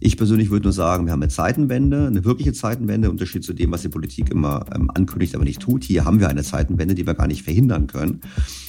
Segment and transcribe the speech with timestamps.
[0.00, 3.52] Ich persönlich würde nur sagen, wir haben eine Zeitenwende, eine wirkliche Zeitenwende, im Unterschied zu
[3.52, 5.84] dem, was die Politik immer ähm, ankündigt, aber nicht tut.
[5.84, 8.20] Hier haben wir eine Zeitenwende, die wir gar nicht verhindern können.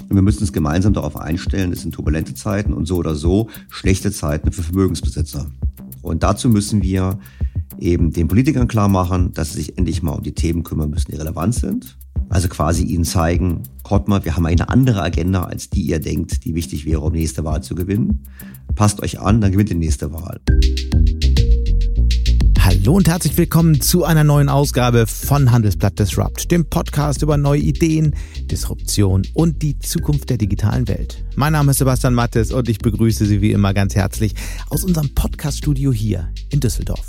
[0.10, 3.50] Und wir müssen uns gemeinsam darauf einstellen, es sind turbulente Zeiten und so oder so
[3.70, 5.48] schlechte Zeiten für Vermögensbesitzer.
[6.02, 7.20] Und dazu müssen wir
[7.80, 11.12] eben den Politikern klar machen, dass sie sich endlich mal um die Themen kümmern müssen,
[11.12, 11.98] die relevant sind.
[12.30, 16.56] Also quasi ihnen zeigen, kommt wir haben eine andere Agenda, als die ihr denkt, die
[16.56, 18.24] wichtig wäre, um die nächste Wahl zu gewinnen.
[18.76, 20.40] Passt euch an, dann gewinnt die nächste Wahl.
[22.84, 27.62] Hallo und herzlich willkommen zu einer neuen Ausgabe von Handelsblatt Disrupt, dem Podcast über neue
[27.62, 28.14] Ideen,
[28.52, 31.24] Disruption und die Zukunft der digitalen Welt.
[31.38, 34.36] Mein Name ist Sebastian Mattes und ich begrüße Sie wie immer ganz herzlich
[34.70, 37.08] aus unserem Podcaststudio hier in Düsseldorf.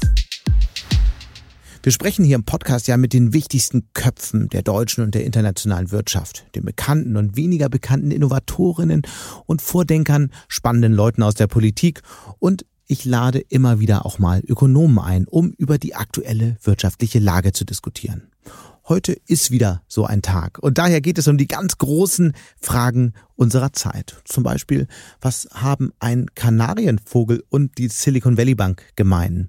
[1.82, 5.90] Wir sprechen hier im Podcast ja mit den wichtigsten Köpfen der deutschen und der internationalen
[5.90, 9.02] Wirtschaft, den bekannten und weniger bekannten Innovatorinnen
[9.46, 12.02] und Vordenkern, spannenden Leuten aus der Politik
[12.38, 17.52] und ich lade immer wieder auch mal Ökonomen ein, um über die aktuelle wirtschaftliche Lage
[17.52, 18.30] zu diskutieren.
[18.86, 20.58] Heute ist wieder so ein Tag.
[20.58, 24.20] Und daher geht es um die ganz großen Fragen unserer Zeit.
[24.26, 24.88] Zum Beispiel,
[25.22, 29.48] was haben ein Kanarienvogel und die Silicon Valley Bank gemein?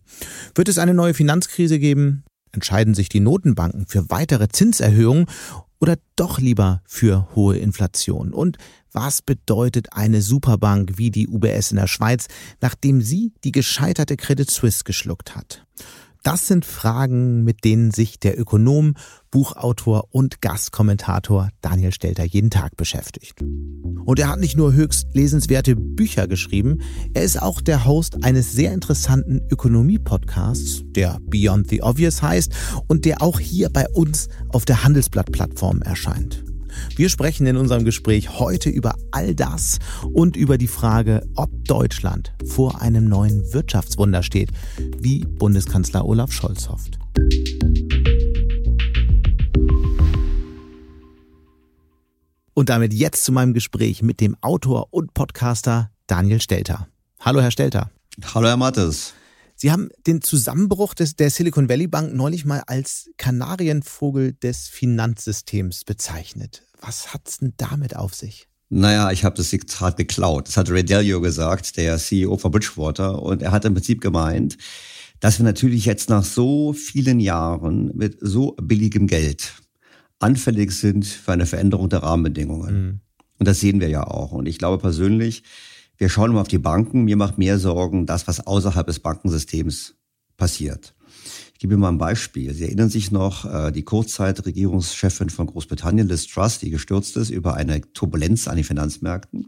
[0.53, 2.23] Wird es eine neue Finanzkrise geben?
[2.53, 5.25] Entscheiden sich die Notenbanken für weitere Zinserhöhungen
[5.81, 8.33] oder doch lieber für hohe Inflation?
[8.33, 8.57] Und
[8.95, 12.27] was bedeutet eine Superbank wie die UBS in der Schweiz,
[12.61, 15.65] nachdem sie die gescheiterte Credit Suisse geschluckt hat?
[16.23, 18.95] Das sind Fragen, mit denen sich der Ökonom,
[19.29, 23.43] Buchautor und Gastkommentator Daniel Stelter jeden Tag beschäftigt.
[23.43, 26.79] Und er hat nicht nur höchst lesenswerte Bücher geschrieben,
[27.13, 32.51] er ist auch der Host eines sehr interessanten Ökonomie-Podcasts, der Beyond the Obvious heißt
[32.87, 36.44] und der auch hier bei uns auf der Handelsblatt-Plattform erscheint.
[36.95, 39.79] Wir sprechen in unserem Gespräch heute über all das
[40.13, 44.49] und über die Frage, ob Deutschland vor einem neuen Wirtschaftswunder steht,
[44.99, 46.99] wie Bundeskanzler Olaf Scholz hofft.
[52.53, 56.87] Und damit jetzt zu meinem Gespräch mit dem Autor und Podcaster Daniel Stelter.
[57.19, 57.91] Hallo, Herr Stelter.
[58.33, 59.13] Hallo, Herr Mattes.
[59.65, 65.85] Sie haben den Zusammenbruch des, der Silicon Valley Bank neulich mal als Kanarienvogel des Finanzsystems
[65.85, 66.61] bezeichnet.
[66.81, 68.47] Was hat's denn damit auf sich?
[68.69, 70.49] Naja, ich habe das Zitat geklaut.
[70.49, 73.19] Das hat Ray Dalio gesagt, der CEO von Bridgewater.
[73.23, 74.55] Und er hat im Prinzip gemeint,
[75.19, 79.51] dass wir natürlich jetzt nach so vielen Jahren mit so billigem Geld
[80.19, 82.75] anfällig sind für eine Veränderung der Rahmenbedingungen.
[82.75, 82.99] Mhm.
[83.39, 84.31] Und das sehen wir ja auch.
[84.31, 85.41] Und ich glaube persönlich,
[85.97, 87.03] wir schauen mal auf die Banken.
[87.03, 89.95] Mir macht mehr Sorgen das, was außerhalb des Bankensystems
[90.37, 90.95] passiert.
[91.53, 92.53] Ich gebe Ihnen mal ein Beispiel.
[92.53, 97.53] Sie erinnern sich noch, äh, die Kurzzeitregierungschefin von Großbritannien, Liz Truss, die gestürzt ist über
[97.53, 99.47] eine Turbulenz an den Finanzmärkten.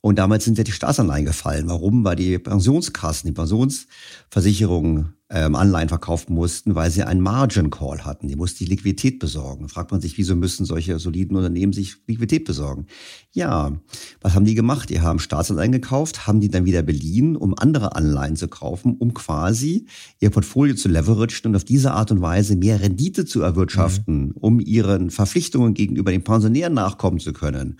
[0.00, 1.68] Und damals sind ja die Staatsanleihen gefallen.
[1.68, 2.02] Warum?
[2.04, 8.28] Weil die Pensionskassen, die Pensionsversicherungen ähm, Anleihen verkaufen mussten, weil sie einen Margin Call hatten.
[8.28, 9.62] Die mussten die Liquidität besorgen.
[9.62, 12.86] Da fragt man sich, wieso müssen solche soliden Unternehmen sich Liquidität besorgen?
[13.32, 13.72] Ja,
[14.20, 14.90] was haben die gemacht?
[14.90, 19.14] Die haben Staatsanleihen gekauft, haben die dann wieder beliehen, um andere Anleihen zu kaufen, um
[19.14, 19.86] quasi
[20.20, 24.32] ihr Portfolio zu leveragen und auf diese Art und Weise mehr Rendite zu erwirtschaften, mhm.
[24.32, 27.78] um ihren Verpflichtungen gegenüber den Pensionären nachkommen zu können.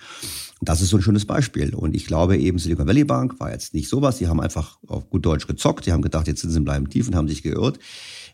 [0.65, 1.75] Das ist so ein schönes Beispiel.
[1.75, 4.19] Und ich glaube eben, Silicon Valley Bank war jetzt nicht sowas.
[4.19, 5.87] Die haben einfach auf gut Deutsch gezockt.
[5.87, 7.81] Die haben gedacht, die Zinsen bleiben tief und haben sich geirrt.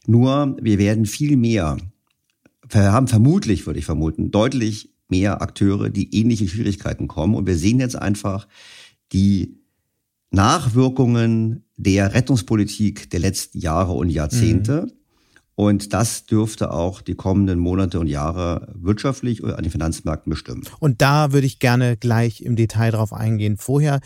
[0.07, 1.79] Nur, wir werden viel mehr,
[2.69, 7.35] wir haben vermutlich, würde ich vermuten, deutlich mehr Akteure, die ähnliche Schwierigkeiten kommen.
[7.35, 8.47] Und wir sehen jetzt einfach
[9.13, 9.57] die
[10.31, 14.87] Nachwirkungen der Rettungspolitik der letzten Jahre und Jahrzehnte.
[14.87, 14.93] Mhm.
[15.59, 20.63] Und das dürfte auch die kommenden Monate und Jahre wirtschaftlich an den Finanzmärkten bestimmen.
[20.79, 23.57] Und da würde ich gerne gleich im Detail drauf eingehen.
[23.57, 23.99] Vorher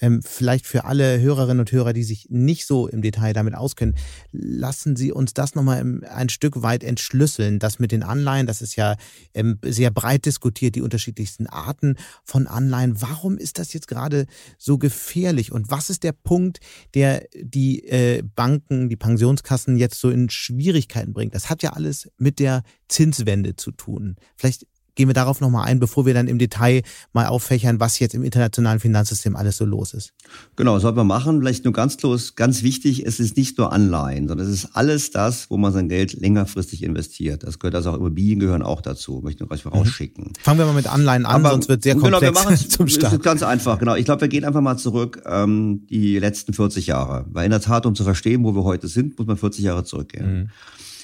[0.00, 3.94] ähm, vielleicht für alle Hörerinnen und Hörer, die sich nicht so im Detail damit auskennen,
[4.32, 7.58] lassen Sie uns das nochmal ein Stück weit entschlüsseln.
[7.58, 8.96] Das mit den Anleihen, das ist ja
[9.34, 13.00] ähm, sehr breit diskutiert, die unterschiedlichsten Arten von Anleihen.
[13.00, 14.26] Warum ist das jetzt gerade
[14.58, 15.52] so gefährlich?
[15.52, 16.60] Und was ist der Punkt,
[16.94, 21.34] der die äh, Banken, die Pensionskassen jetzt so in Schwierigkeiten bringt?
[21.34, 24.16] Das hat ja alles mit der Zinswende zu tun.
[24.36, 24.66] Vielleicht
[24.98, 28.24] gehen wir darauf nochmal ein, bevor wir dann im Detail mal auffächern, was jetzt im
[28.24, 30.12] internationalen Finanzsystem alles so los ist.
[30.56, 31.38] Genau, sollten wir machen.
[31.38, 35.12] Vielleicht nur ganz los, ganz wichtig, es ist nicht nur Anleihen, sondern es ist alles
[35.12, 37.44] das, wo man sein Geld längerfristig investiert.
[37.44, 40.24] Das gehört also auch Immobilien gehören auch dazu, möchte ich gleich vorausschicken.
[40.24, 40.42] Mhm.
[40.42, 42.88] Fangen wir mal mit Anleihen an, Aber, sonst wird sehr komplex genau, wir machen zum
[42.88, 43.12] Start.
[43.12, 43.94] Es ist ganz einfach, genau.
[43.94, 47.24] Ich glaube, wir gehen einfach mal zurück ähm, die letzten 40 Jahre.
[47.30, 49.84] Weil in der Tat, um zu verstehen, wo wir heute sind, muss man 40 Jahre
[49.84, 50.40] zurückgehen.
[50.40, 50.48] Mhm.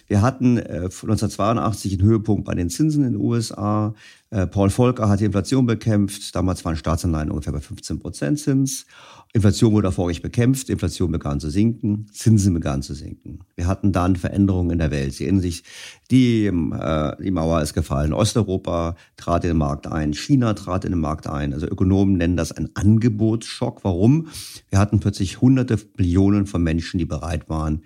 [0.06, 3.94] Wir hatten äh, 1982 einen Höhepunkt bei den Zinsen in den USA.
[4.30, 6.34] Äh, Paul Volcker hat die Inflation bekämpft.
[6.34, 8.86] Damals waren Staatsanleihen ungefähr bei 15 Prozent Zins.
[9.32, 13.40] Inflation wurde erfolgreich bekämpft, Inflation begann zu sinken, Zinsen begannen zu sinken.
[13.56, 15.12] Wir hatten dann Veränderungen in der Welt.
[15.12, 15.64] Sie erinnern sich,
[16.10, 20.92] die, äh, die Mauer ist gefallen, Osteuropa trat in den Markt ein, China trat in
[20.92, 21.52] den Markt ein.
[21.52, 23.82] Also Ökonomen nennen das einen Angebotsschock.
[23.82, 24.28] Warum?
[24.70, 27.82] Wir hatten plötzlich hunderte Millionen von Menschen, die bereit waren,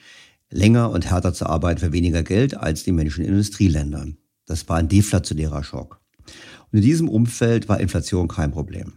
[0.50, 4.16] länger und härter zu arbeiten für weniger Geld als die Menschen in Industrieländern.
[4.46, 6.00] Das war ein deflationärer Schock.
[6.70, 8.94] Und in diesem Umfeld war Inflation kein Problem.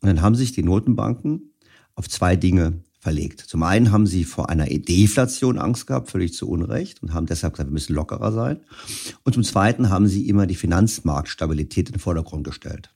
[0.00, 1.52] Und dann haben sich die Notenbanken
[1.94, 3.40] auf zwei Dinge verlegt.
[3.40, 7.54] Zum einen haben sie vor einer Deflation Angst gehabt, völlig zu Unrecht, und haben deshalb
[7.54, 8.60] gesagt, wir müssen lockerer sein.
[9.24, 12.90] Und zum zweiten haben sie immer die Finanzmarktstabilität in den Vordergrund gestellt.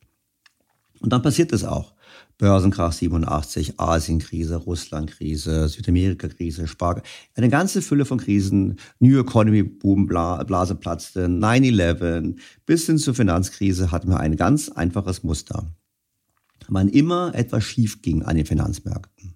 [1.01, 1.96] Und dann passiert es auch.
[2.39, 7.01] Börsenkrach 87, Asienkrise, Russlandkrise, Südamerika-Krise, Spar
[7.35, 12.37] eine ganze Fülle von Krisen, New Economy Boom, Blase platzte, 9-11,
[12.67, 15.75] bis hin zur Finanzkrise hatten wir ein ganz einfaches Muster.
[16.69, 19.36] Wann immer etwas schief ging an den Finanzmärkten,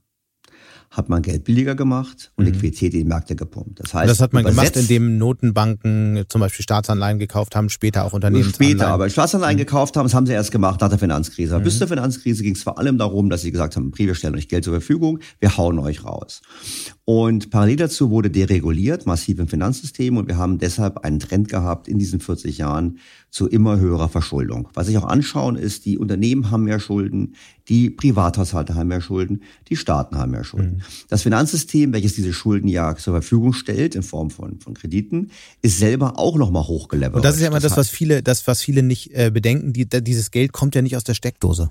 [0.90, 2.52] hat man Geld billiger gemacht und mhm.
[2.52, 3.78] Liquidität in die Märkte gepumpt.
[3.78, 8.12] Das heißt, das hat man gemacht, indem Notenbanken zum Beispiel Staatsanleihen gekauft haben, später auch
[8.12, 8.78] Unternehmensanleihen.
[8.78, 9.60] Später, aber Staatsanleihen mhm.
[9.60, 11.58] gekauft haben, das haben sie erst gemacht nach der Finanzkrise.
[11.58, 11.62] Mhm.
[11.62, 14.48] Bis zur Finanzkrise ging es vor allem darum, dass sie gesagt haben, wir stellen euch
[14.48, 16.42] Geld zur Verfügung, wir hauen euch raus.
[17.04, 21.86] Und parallel dazu wurde dereguliert, massiv im Finanzsystem und wir haben deshalb einen Trend gehabt
[21.86, 22.98] in diesen 40 Jahren,
[23.30, 24.68] zu immer höherer Verschuldung.
[24.74, 27.36] Was sich auch anschauen ist, die Unternehmen haben mehr Schulden,
[27.68, 30.76] die Privathaushalte haben mehr Schulden, die Staaten haben mehr Schulden.
[30.76, 30.82] Mhm.
[31.08, 35.30] Das Finanzsystem, welches diese Schulden ja zur Verfügung stellt in Form von, von Krediten,
[35.62, 37.16] ist selber auch nochmal hochgelevelt.
[37.16, 39.72] Und das ist ja immer das, das was viele, das, was viele nicht äh, bedenken.
[39.72, 41.70] Die, dieses Geld kommt ja nicht aus der Steckdose.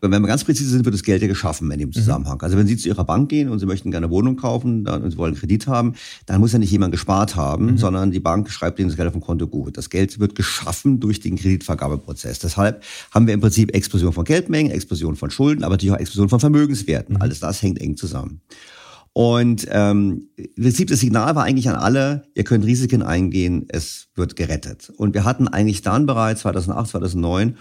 [0.00, 1.92] Wenn wir ganz präzise sind, wird das Geld ja geschaffen in dem mhm.
[1.92, 2.38] Zusammenhang.
[2.38, 2.44] Mhm.
[2.44, 5.02] Also wenn Sie zu Ihrer Bank gehen und Sie möchten gerne eine Wohnung kaufen dann,
[5.02, 5.94] und Sie wollen Kredit haben,
[6.26, 7.78] dann muss ja nicht jemand gespart haben, mhm.
[7.78, 9.76] sondern die Bank schreibt Ihnen das Geld auf dem Konto gut.
[9.76, 12.38] Das Geld wird geschaffen durch den Kreditvergabeprozess.
[12.38, 16.28] Deshalb haben wir im Prinzip Explosion von Geldmengen, Explosion von Schulden, aber natürlich auch Explosion
[16.28, 17.16] von Vermögenswerten.
[17.16, 17.22] Mhm.
[17.22, 18.40] Alles das hängt eng zusammen.
[19.16, 24.08] Und ähm, im Prinzip das Signal war eigentlich an alle, ihr könnt Risiken eingehen, es
[24.14, 24.92] wird gerettet.
[24.94, 27.56] Und wir hatten eigentlich dann bereits 2008, 2009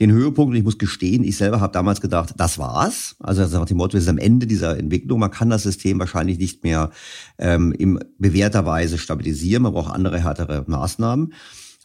[0.00, 0.50] den Höhepunkt.
[0.50, 3.16] Und ich muss gestehen, ich selber habe damals gedacht, das war's.
[3.20, 5.20] Also nach dem Motto, wir sind am Ende dieser Entwicklung.
[5.20, 6.90] Man kann das System wahrscheinlich nicht mehr
[7.38, 9.62] ähm, in bewährter Weise stabilisieren.
[9.62, 11.32] Man braucht andere, härtere Maßnahmen.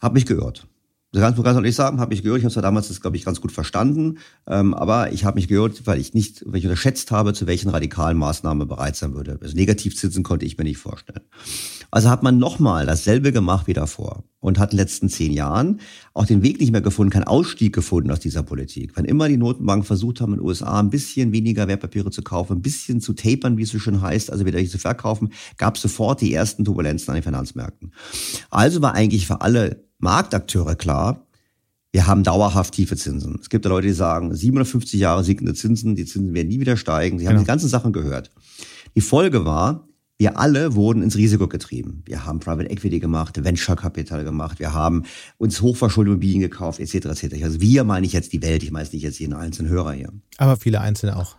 [0.00, 0.66] Hab mich geirrt.
[1.14, 2.38] Das ganz, ganz ehrlich sagen, habe ich gehört.
[2.40, 4.18] Ich habe zwar damals das, glaube ich, ganz gut verstanden,
[4.48, 7.68] ähm, aber ich habe mich gehört, weil ich nicht, weil ich unterschätzt habe, zu welchen
[7.68, 9.38] radikalen Maßnahmen bereit sein würde.
[9.40, 11.20] Also Negativzinsen konnte ich mir nicht vorstellen.
[11.92, 15.78] Also hat man nochmal dasselbe gemacht wie davor und hat in den letzten zehn Jahren
[16.14, 18.96] auch den Weg nicht mehr gefunden, keinen Ausstieg gefunden aus dieser Politik.
[18.96, 22.54] Wenn immer die Notenbanken versucht haben, in den USA ein bisschen weniger Wertpapiere zu kaufen,
[22.54, 25.82] ein bisschen zu tapern, wie es so schön heißt, also wieder zu verkaufen, gab es
[25.82, 27.92] sofort die ersten Turbulenzen an den Finanzmärkten.
[28.50, 31.26] Also war eigentlich für alle Marktakteure klar,
[31.92, 33.38] wir haben dauerhaft tiefe Zinsen.
[33.40, 36.76] Es gibt ja Leute, die sagen, 750 Jahre sinkende Zinsen, die Zinsen werden nie wieder
[36.76, 37.18] steigen.
[37.18, 37.44] Sie haben genau.
[37.44, 38.30] die ganzen Sachen gehört.
[38.94, 42.02] Die Folge war, wir alle wurden ins Risiko getrieben.
[42.06, 45.04] Wir haben Private Equity gemacht, Venture Capital gemacht, wir haben
[45.38, 46.94] uns hochverschuldete Immobilien gekauft, etc.
[47.06, 47.42] etc.
[47.42, 50.12] Also wir meine ich jetzt die Welt, ich meine nicht jetzt jeden einzelnen Hörer hier.
[50.36, 51.36] Aber viele Einzelne auch.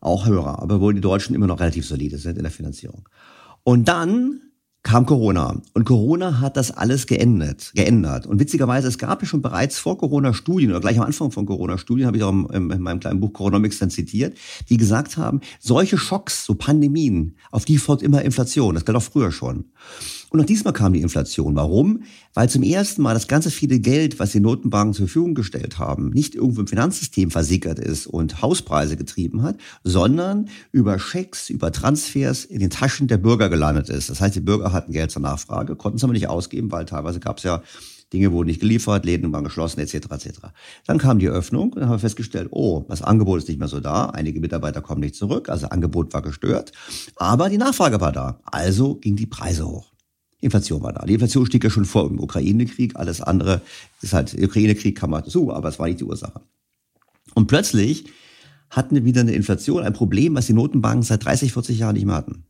[0.00, 3.08] Auch Hörer, aber wo die Deutschen immer noch relativ solide sind in der Finanzierung.
[3.64, 4.40] Und dann
[4.82, 5.60] kam Corona.
[5.74, 8.26] Und Corona hat das alles geändert, geändert.
[8.26, 11.44] Und witzigerweise, es gab ja schon bereits vor Corona Studien, oder gleich am Anfang von
[11.46, 14.36] Corona Studien, habe ich auch in meinem kleinen Buch Coronomics dann zitiert,
[14.68, 18.74] die gesagt haben, solche Schocks, so Pandemien, auf die folgt immer Inflation.
[18.74, 19.66] Das galt auch früher schon.
[20.30, 21.56] Und auch diesmal kam die Inflation.
[21.56, 22.04] Warum?
[22.34, 26.10] Weil zum ersten Mal das ganze viele Geld, was die Notenbanken zur Verfügung gestellt haben,
[26.10, 32.44] nicht irgendwo im Finanzsystem versickert ist und Hauspreise getrieben hat, sondern über Schecks, über Transfers
[32.44, 34.08] in den Taschen der Bürger gelandet ist.
[34.08, 37.20] Das heißt, die Bürger hatten Geld zur Nachfrage, konnten es aber nicht ausgeben, weil teilweise
[37.20, 37.62] gab es ja
[38.12, 39.94] Dinge wurden nicht geliefert, Läden waren geschlossen, etc.
[39.94, 40.30] etc.
[40.86, 43.68] Dann kam die Öffnung und dann haben wir festgestellt, oh, das Angebot ist nicht mehr
[43.68, 46.72] so da, einige Mitarbeiter kommen nicht zurück, also Angebot war gestört,
[47.16, 49.92] aber die Nachfrage war da, also ging die Preise hoch.
[50.40, 51.04] Inflation war da.
[51.04, 52.96] Die Inflation stieg ja schon vor dem Ukraine-Krieg.
[52.96, 53.60] Alles andere
[54.00, 56.40] ist halt, Ukraine-Krieg kam halt zu, aber es war nicht die Ursache.
[57.34, 58.06] Und plötzlich
[58.70, 62.06] hatten wir wieder eine Inflation, ein Problem, was die Notenbanken seit 30, 40 Jahren nicht
[62.06, 62.44] mehr hatten.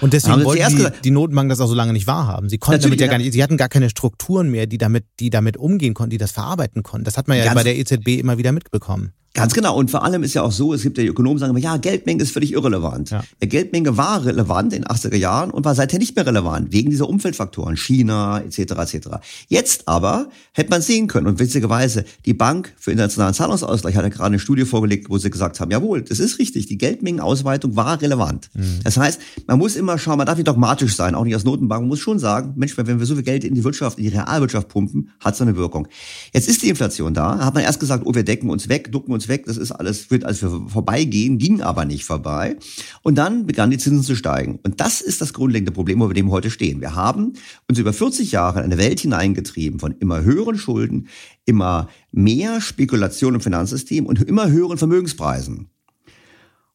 [0.00, 2.48] Und deswegen wollten die, die Notenbanken das auch so lange nicht wahrhaben.
[2.48, 5.28] Sie konnten damit ja gar nicht, sie hatten gar keine Strukturen mehr, die damit, die
[5.28, 7.04] damit umgehen konnten, die das verarbeiten konnten.
[7.04, 9.12] Das hat man ja bei der EZB immer wieder mitbekommen.
[9.38, 9.76] Ganz genau.
[9.76, 11.76] Und vor allem ist ja auch so, es gibt ja Ökonomen, die sagen immer, ja,
[11.76, 13.10] Geldmenge ist völlig irrelevant.
[13.10, 13.22] Ja.
[13.40, 16.90] Der Geldmenge war relevant in den 80er Jahren und war seither nicht mehr relevant, wegen
[16.90, 18.58] dieser Umfeldfaktoren, China etc.
[18.58, 19.08] etc.
[19.46, 24.08] Jetzt aber hätte man sehen können, und witzigerweise, die Bank für internationalen Zahlungsausgleich hat ja
[24.08, 28.02] gerade eine Studie vorgelegt, wo sie gesagt haben, jawohl, das ist richtig, die Geldmengenausweitung war
[28.02, 28.50] relevant.
[28.54, 28.80] Mhm.
[28.82, 31.82] Das heißt, man muss immer schauen, man darf nicht dogmatisch sein, auch nicht als Notenbank,
[31.82, 34.10] man muss schon sagen, Mensch, wenn wir so viel Geld in die Wirtschaft, in die
[34.10, 35.86] Realwirtschaft pumpen, hat es eine Wirkung.
[36.32, 39.14] Jetzt ist die Inflation da, hat man erst gesagt, oh, wir decken uns weg, ducken
[39.14, 42.56] uns weg, das ist alles, wird alles vorbeigehen, ging aber nicht vorbei.
[43.02, 44.58] Und dann begannen die Zinsen zu steigen.
[44.62, 46.80] Und das ist das grundlegende Problem, wo wir dem heute stehen.
[46.80, 47.34] Wir haben
[47.68, 51.08] uns über 40 Jahre in eine Welt hineingetrieben von immer höheren Schulden,
[51.44, 55.68] immer mehr Spekulation im Finanzsystem und immer höheren Vermögenspreisen.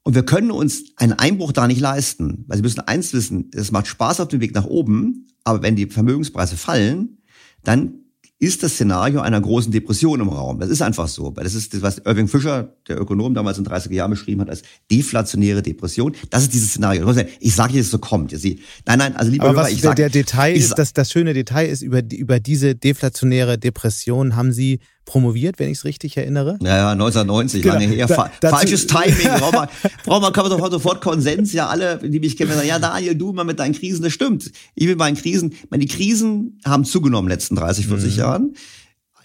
[0.03, 3.71] Und wir können uns einen Einbruch da nicht leisten, weil Sie müssen eins wissen, es
[3.71, 7.17] macht Spaß auf dem Weg nach oben, aber wenn die Vermögenspreise fallen,
[7.63, 8.02] dann
[8.43, 10.59] ist das Szenario einer großen Depression im Raum.
[10.59, 11.31] Das ist einfach so.
[11.31, 14.63] Das ist das, was Irving Fischer, der Ökonom, damals in 30er Jahren beschrieben hat als
[14.91, 16.13] deflationäre Depression.
[16.29, 17.09] Das ist dieses Szenario.
[17.39, 18.33] Ich sage jetzt, so kommt.
[18.33, 21.67] Nein, nein, also lieber Aber was ich sag, der Detail ist, das, das schöne Detail
[21.67, 26.57] ist, über, über diese deflationäre Depression haben Sie promoviert, wenn ich es richtig erinnere.
[26.61, 27.75] Ja, ja, 1990, genau.
[27.75, 28.07] lange her.
[28.39, 29.27] Da, falsches Timing.
[29.39, 29.67] Braucht man,
[30.05, 31.53] braucht man, kann man sofort, sofort Konsens.
[31.53, 34.51] Ja, alle, die mich kennen, sagen, ja, Daniel, du mal mit deinen Krisen, das stimmt.
[34.75, 38.19] Ich will meinen Krisen, meine, die Krisen haben zugenommen in den letzten 30, 40 mhm.
[38.19, 38.53] Jahren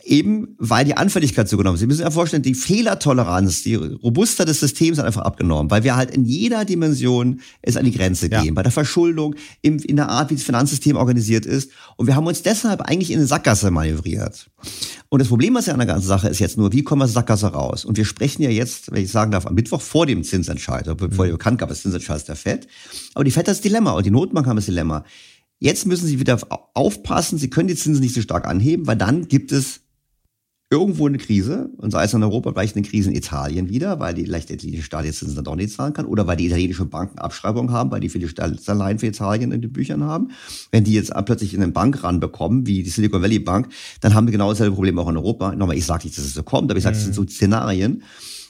[0.08, 1.80] eben weil die Anfälligkeit zugenommen ist.
[1.80, 5.84] Sie müssen sich ja vorstellen, die Fehlertoleranz, die Robuster des Systems hat einfach abgenommen, weil
[5.84, 8.44] wir halt in jeder Dimension es an die Grenze gehen.
[8.44, 8.52] Ja.
[8.52, 11.70] Bei der Verschuldung, in, in der Art, wie das Finanzsystem organisiert ist.
[11.96, 14.50] Und wir haben uns deshalb eigentlich in eine Sackgasse manövriert.
[15.10, 17.04] Und das Problem, was ja an der ganzen Sache ist jetzt nur, wie kommen wir
[17.04, 17.84] aus der Sackgasse raus?
[17.84, 21.26] Und wir sprechen ja jetzt, wenn ich sagen darf, am Mittwoch vor dem Zinsentscheid, bevor
[21.26, 21.32] mhm.
[21.32, 22.66] bekannt gab, das Zinsentscheid ist der FED.
[23.14, 25.04] Aber die FED hat das Dilemma und die Notenbank haben das Dilemma.
[25.60, 26.38] Jetzt müssen sie wieder
[26.74, 29.80] aufpassen, sie können die Zinsen nicht so stark anheben, weil dann gibt es
[30.70, 34.12] irgendwo eine Krise, und sei es in Europa vielleicht eine Krise in Italien wieder, weil
[34.12, 37.18] die leicht italienische Staat jetzt Zinsen doch nicht zahlen kann, oder weil die italienischen Banken
[37.18, 40.30] Abschreibungen haben, weil die viele Staatsanleihen für Italien in den Büchern haben.
[40.70, 43.68] Wenn die jetzt plötzlich in den Bank ranbekommen, wie die Silicon Valley Bank,
[44.02, 45.54] dann haben wir genau dasselbe Problem auch in Europa.
[45.54, 48.02] Nochmal, ich sage nicht, dass es so kommt, aber ich sage, es sind so Szenarien.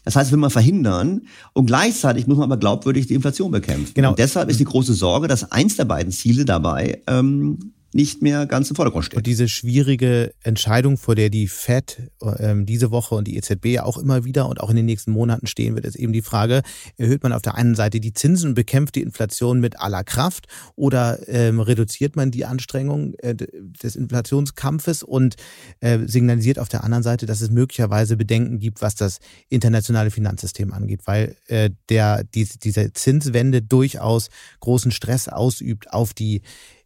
[0.05, 1.23] Das heißt, will man verhindern
[1.53, 3.93] und gleichzeitig muss man aber glaubwürdig die Inflation bekämpfen.
[3.95, 4.11] Genau.
[4.11, 8.47] Und deshalb ist die große Sorge, dass eins der beiden Ziele dabei ähm, nicht mehr
[8.47, 9.17] ganz im Vordergrund steht.
[9.17, 13.99] Und diese schwierige Entscheidung, vor der die Fed äh, diese Woche und die EZB auch
[13.99, 16.63] immer wieder und auch in den nächsten Monaten stehen wird, ist eben die Frage,
[16.97, 20.47] erhöht man auf der einen Seite die Zinsen und bekämpft die Inflation mit aller Kraft
[20.77, 25.35] oder ähm, reduziert man die Anstrengung äh, des Inflationskampfes und
[25.81, 30.73] äh, signalisiert auf der anderen Seite, dass es möglicherweise Bedenken gibt, was das internationale Finanzsystem
[30.73, 34.29] angeht, weil äh, der, die, diese Zinswende durchaus
[34.61, 36.43] großen Stress ausübt auf die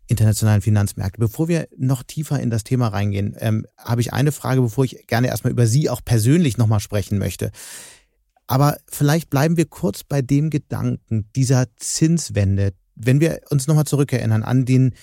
[0.06, 1.18] internationalen Finanzmärkte.
[1.18, 5.06] Bevor wir noch tiefer in das Thema reingehen, ähm, habe ich eine Frage, bevor ich
[5.06, 7.50] gerne erstmal über Sie auch persönlich nochmal sprechen möchte.
[8.46, 12.74] Aber vielleicht bleiben wir kurz bei dem Gedanken dieser Zinswende.
[12.94, 14.94] Wenn wir uns nochmal zurückerinnern an den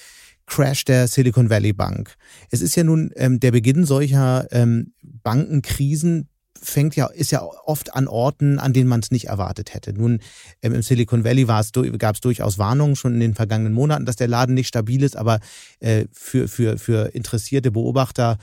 [0.45, 2.15] Crash der Silicon Valley Bank.
[2.49, 6.27] Es ist ja nun ähm, der Beginn solcher ähm, Bankenkrisen
[6.61, 9.93] fängt ja, ist ja oft an Orten, an denen man es nicht erwartet hätte.
[9.93, 10.19] Nun,
[10.61, 14.27] ähm, im Silicon Valley gab es durchaus Warnungen schon in den vergangenen Monaten, dass der
[14.27, 15.39] Laden nicht stabil ist, aber
[15.79, 18.37] äh, für, für, für interessierte Beobachter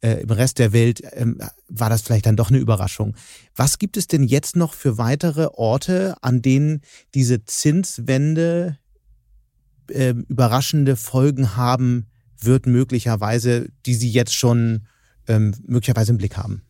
[0.00, 3.14] äh, im Rest der Welt ähm, war das vielleicht dann doch eine Überraschung.
[3.56, 6.82] Was gibt es denn jetzt noch für weitere Orte, an denen
[7.14, 8.78] diese Zinswende
[9.88, 12.06] äh, überraschende Folgen haben
[12.38, 14.86] wird, möglicherweise, die Sie jetzt schon
[15.28, 16.62] ähm, möglicherweise im Blick haben?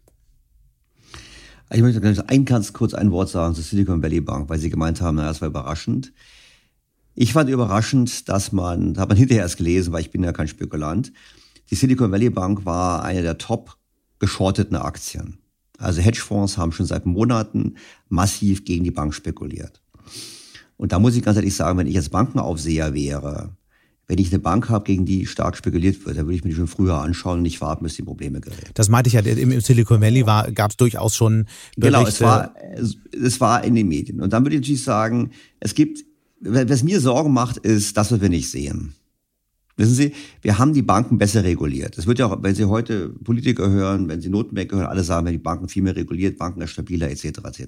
[1.75, 5.00] Ich möchte ein ganz kurz ein Wort sagen zur Silicon Valley Bank, weil Sie gemeint
[5.00, 6.12] haben, na, das war überraschend.
[7.14, 10.49] Ich fand überraschend, dass man, hat man hinterher erst gelesen, weil ich bin ja kein
[10.49, 11.12] Spekulant,
[11.71, 13.79] die Silicon Valley Bank war eine der top
[14.19, 15.38] geschorteten Aktien.
[15.79, 17.76] Also Hedgefonds haben schon seit Monaten
[18.09, 19.83] massiv gegen die Bank spekuliert.
[20.76, 23.57] Und da muss ich ganz ehrlich sagen, wenn ich jetzt Bankenaufseher wäre,
[24.09, 26.56] wenn ich eine Bank habe, gegen die stark spekuliert wird, dann würde ich mir die
[26.56, 28.71] schon früher anschauen und nicht warten, bis die Probleme gerät.
[28.75, 31.99] Das meinte ich ja, im Silicon Valley gab es durchaus schon Berichte.
[31.99, 32.54] Genau, es war,
[33.12, 34.21] es war in den Medien.
[34.21, 35.30] Und dann würde ich natürlich sagen,
[35.61, 36.04] es gibt,
[36.40, 38.94] was mir Sorgen macht, ist das, was wir nicht sehen.
[39.83, 40.12] Wissen Sie,
[40.43, 41.99] wir haben die Banken besser reguliert.
[41.99, 45.27] Das wird ja auch, wenn Sie heute Politiker hören, wenn Sie Notenbanker hören, alle sagen,
[45.27, 47.65] wenn die Banken viel mehr reguliert, Banken ist stabiler, etc., etc.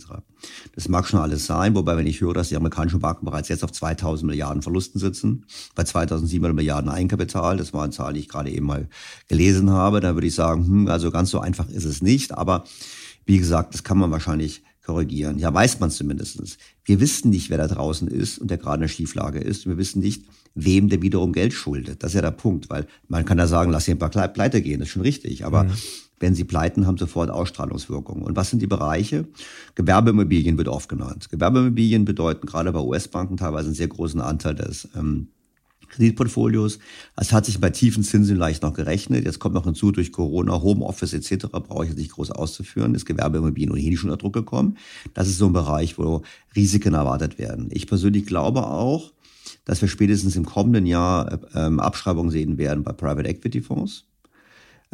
[0.76, 3.64] Das mag schon alles sein, wobei, wenn ich höre, dass die amerikanischen Banken bereits jetzt
[3.64, 5.44] auf 2000 Milliarden Verlusten sitzen,
[5.75, 8.88] bei 2700 Milliarden Eigenkapital, das war eine Zahl, die ich gerade eben mal
[9.28, 12.62] gelesen habe, dann würde ich sagen, hm, also ganz so einfach ist es nicht, aber
[13.26, 15.38] wie gesagt, das kann man wahrscheinlich korrigieren.
[15.38, 16.59] Ja, weiß man zumindestens.
[16.85, 19.66] Wir wissen nicht, wer da draußen ist und der gerade in der Schieflage ist.
[19.66, 22.02] wir wissen nicht, wem der wiederum Geld schuldet.
[22.02, 24.62] Das ist ja der Punkt, weil man kann ja sagen, lass ihn ein paar pleite
[24.62, 25.44] gehen, das ist schon richtig.
[25.44, 25.73] Aber mhm.
[26.20, 28.23] wenn sie pleiten, haben sofort Ausstrahlungswirkung.
[28.23, 29.26] Und was sind die Bereiche?
[29.75, 31.28] Gewerbeimmobilien wird oft genannt.
[31.30, 35.28] Gewerbeimmobilien bedeuten gerade bei US-Banken teilweise einen sehr großen Anteil des ähm,
[35.88, 36.78] Kreditportfolios.
[37.16, 39.25] Es hat sich bei tiefen Zinsen leicht noch gerechnet.
[39.25, 41.46] Jetzt kommt noch hinzu durch Corona, Homeoffice etc.
[41.50, 42.94] brauche ich jetzt nicht groß auszuführen.
[42.94, 44.76] Ist Gewerbeimmobilien ohnehin schon unter Druck gekommen.
[45.14, 46.23] Das ist so ein Bereich, wo
[46.56, 47.68] Risiken erwartet werden.
[47.70, 49.12] Ich persönlich glaube auch,
[49.64, 54.06] dass wir spätestens im kommenden Jahr ähm, Abschreibungen sehen werden bei Private Equity Fonds.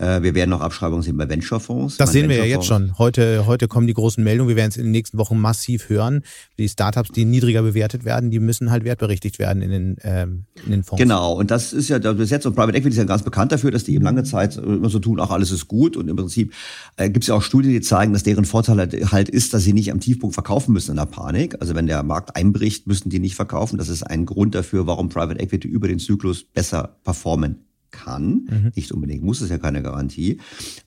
[0.00, 1.98] Äh, wir werden noch Abschreibungen sehen bei Venture-Fonds.
[1.98, 2.98] Das sehen wir ja jetzt schon.
[2.98, 4.48] Heute, heute kommen die großen Meldungen.
[4.48, 6.22] Wir werden es in den nächsten Wochen massiv hören.
[6.58, 10.70] Die Startups, die niedriger bewertet werden, die müssen halt wertberichtigt werden in den, ähm, in
[10.70, 11.02] den Fonds.
[11.02, 11.34] Genau.
[11.34, 13.84] Und das ist ja bis jetzt und Private Equity ist ja ganz bekannt dafür, dass
[13.84, 15.98] die eben lange Zeit immer so tun, ach, alles ist gut.
[15.98, 16.54] Und im Prinzip
[16.96, 19.64] äh, gibt es ja auch Studien, die zeigen, dass deren Vorteil halt, halt ist, dass
[19.64, 21.56] sie nicht am Tiefpunkt verkaufen müssen in der Panik.
[21.60, 23.76] Also wenn der Markt einbricht, müssen die nicht verkaufen.
[23.76, 28.46] Das ist ein Grund dafür, warum Private Equity über den Zyklus besser performen kann.
[28.48, 28.72] Mhm.
[28.74, 30.38] Nicht unbedingt muss, ist ja keine Garantie.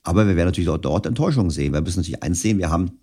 [0.02, 1.72] Aber wir werden natürlich auch dort Enttäuschungen sehen.
[1.72, 2.98] Wir müssen natürlich eins sehen, wir haben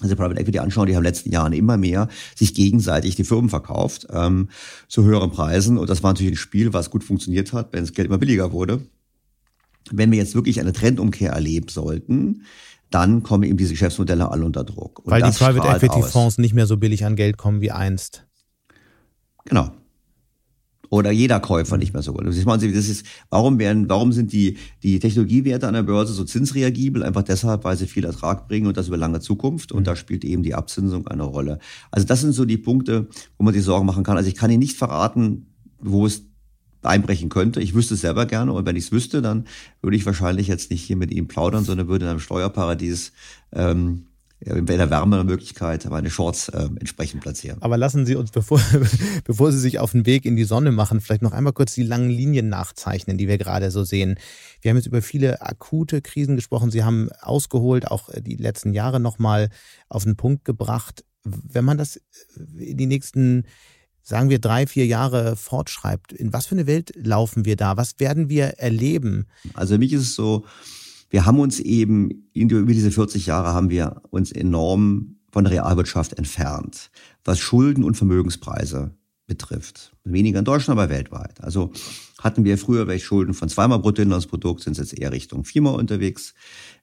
[0.00, 3.24] also Private Equity anschauen, die haben in den letzten Jahren immer mehr sich gegenseitig die
[3.24, 4.48] Firmen verkauft ähm,
[4.88, 5.76] zu höheren Preisen.
[5.76, 8.52] Und das war natürlich ein Spiel, was gut funktioniert hat, wenn das Geld immer billiger
[8.52, 8.80] wurde.
[9.90, 12.44] Wenn wir jetzt wirklich eine Trendumkehr erleben sollten,
[12.90, 15.00] dann kommen eben diese Geschäftsmodelle alle unter Druck.
[15.00, 18.26] Und Weil die Private Equity Fonds nicht mehr so billig an Geld kommen wie einst.
[19.44, 19.70] Genau
[20.90, 22.12] oder jeder Käufer nicht mehr so.
[22.14, 27.04] Das ist, warum werden, warum sind die, die Technologiewerte an der Börse so zinsreagibel?
[27.04, 29.70] Einfach deshalb, weil sie viel Ertrag bringen und das über lange Zukunft.
[29.70, 31.60] Und da spielt eben die Abzinsung eine Rolle.
[31.92, 33.06] Also das sind so die Punkte,
[33.38, 34.16] wo man sich Sorgen machen kann.
[34.16, 35.46] Also ich kann Ihnen nicht verraten,
[35.78, 36.24] wo es
[36.82, 37.60] einbrechen könnte.
[37.60, 39.44] Ich wüsste es selber gerne und wenn ich es wüsste, dann
[39.82, 43.12] würde ich wahrscheinlich jetzt nicht hier mit Ihnen plaudern, sondern würde in einem Steuerparadies
[43.52, 44.06] ähm,
[44.40, 47.60] in der wärmeren Möglichkeit meine Shorts äh, entsprechend platzieren.
[47.60, 48.60] Aber lassen Sie uns, bevor,
[49.24, 51.82] bevor Sie sich auf den Weg in die Sonne machen, vielleicht noch einmal kurz die
[51.82, 54.18] langen Linien nachzeichnen, die wir gerade so sehen.
[54.62, 56.70] Wir haben jetzt über viele akute Krisen gesprochen.
[56.70, 59.50] Sie haben ausgeholt, auch die letzten Jahre nochmal
[59.88, 61.04] auf den Punkt gebracht.
[61.22, 62.00] Wenn man das
[62.58, 63.44] in die nächsten
[64.02, 67.76] sagen wir, drei, vier Jahre fortschreibt, in was für eine Welt laufen wir da?
[67.76, 69.26] Was werden wir erleben?
[69.54, 70.46] Also für mich ist es so,
[71.10, 76.14] wir haben uns eben, über diese 40 Jahre haben wir uns enorm von der Realwirtschaft
[76.14, 76.90] entfernt,
[77.24, 78.94] was Schulden und Vermögenspreise
[79.26, 79.92] betrifft.
[80.04, 81.40] Weniger in Deutschland, aber weltweit.
[81.40, 81.72] Also
[82.18, 86.34] hatten wir früher welche Schulden von zweimal Bruttoinlandsprodukt, sind jetzt eher Richtung viermal unterwegs.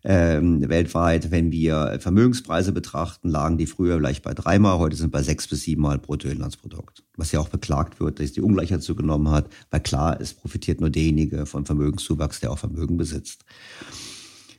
[0.03, 5.23] Ähm, weltweit, wenn wir Vermögenspreise betrachten, lagen die früher vielleicht bei dreimal, heute sind bei
[5.23, 7.03] sechs bis siebenmal Bruttoinlandsprodukt.
[7.17, 10.89] Was ja auch beklagt wird, dass die Ungleichheit zugenommen hat, weil klar, es profitiert nur
[10.89, 13.43] derjenige vom Vermögenszuwachs, der auch Vermögen besitzt.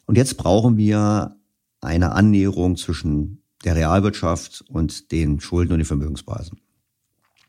[0.08, 1.36] Und jetzt brauchen wir
[1.82, 6.58] eine Annäherung zwischen der Realwirtschaft und den Schulden und den Vermögenspreisen.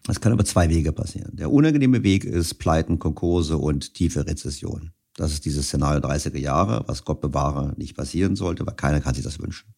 [0.03, 1.37] Das kann aber zwei Wege passieren.
[1.37, 4.91] Der unangenehme Weg ist Pleiten, Konkurse und tiefe Rezession.
[5.15, 9.15] Das ist dieses Szenario 30er Jahre, was Gott bewahre nicht passieren sollte, weil keiner kann
[9.15, 9.73] sich das wünschen.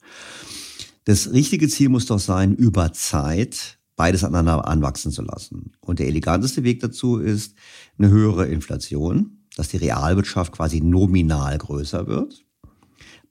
[1.03, 5.73] Das richtige Ziel muss doch sein, über Zeit beides aneinander anwachsen zu lassen.
[5.81, 7.53] Und der eleganteste Weg dazu ist
[7.99, 12.43] eine höhere Inflation, dass die Realwirtschaft quasi nominal größer wird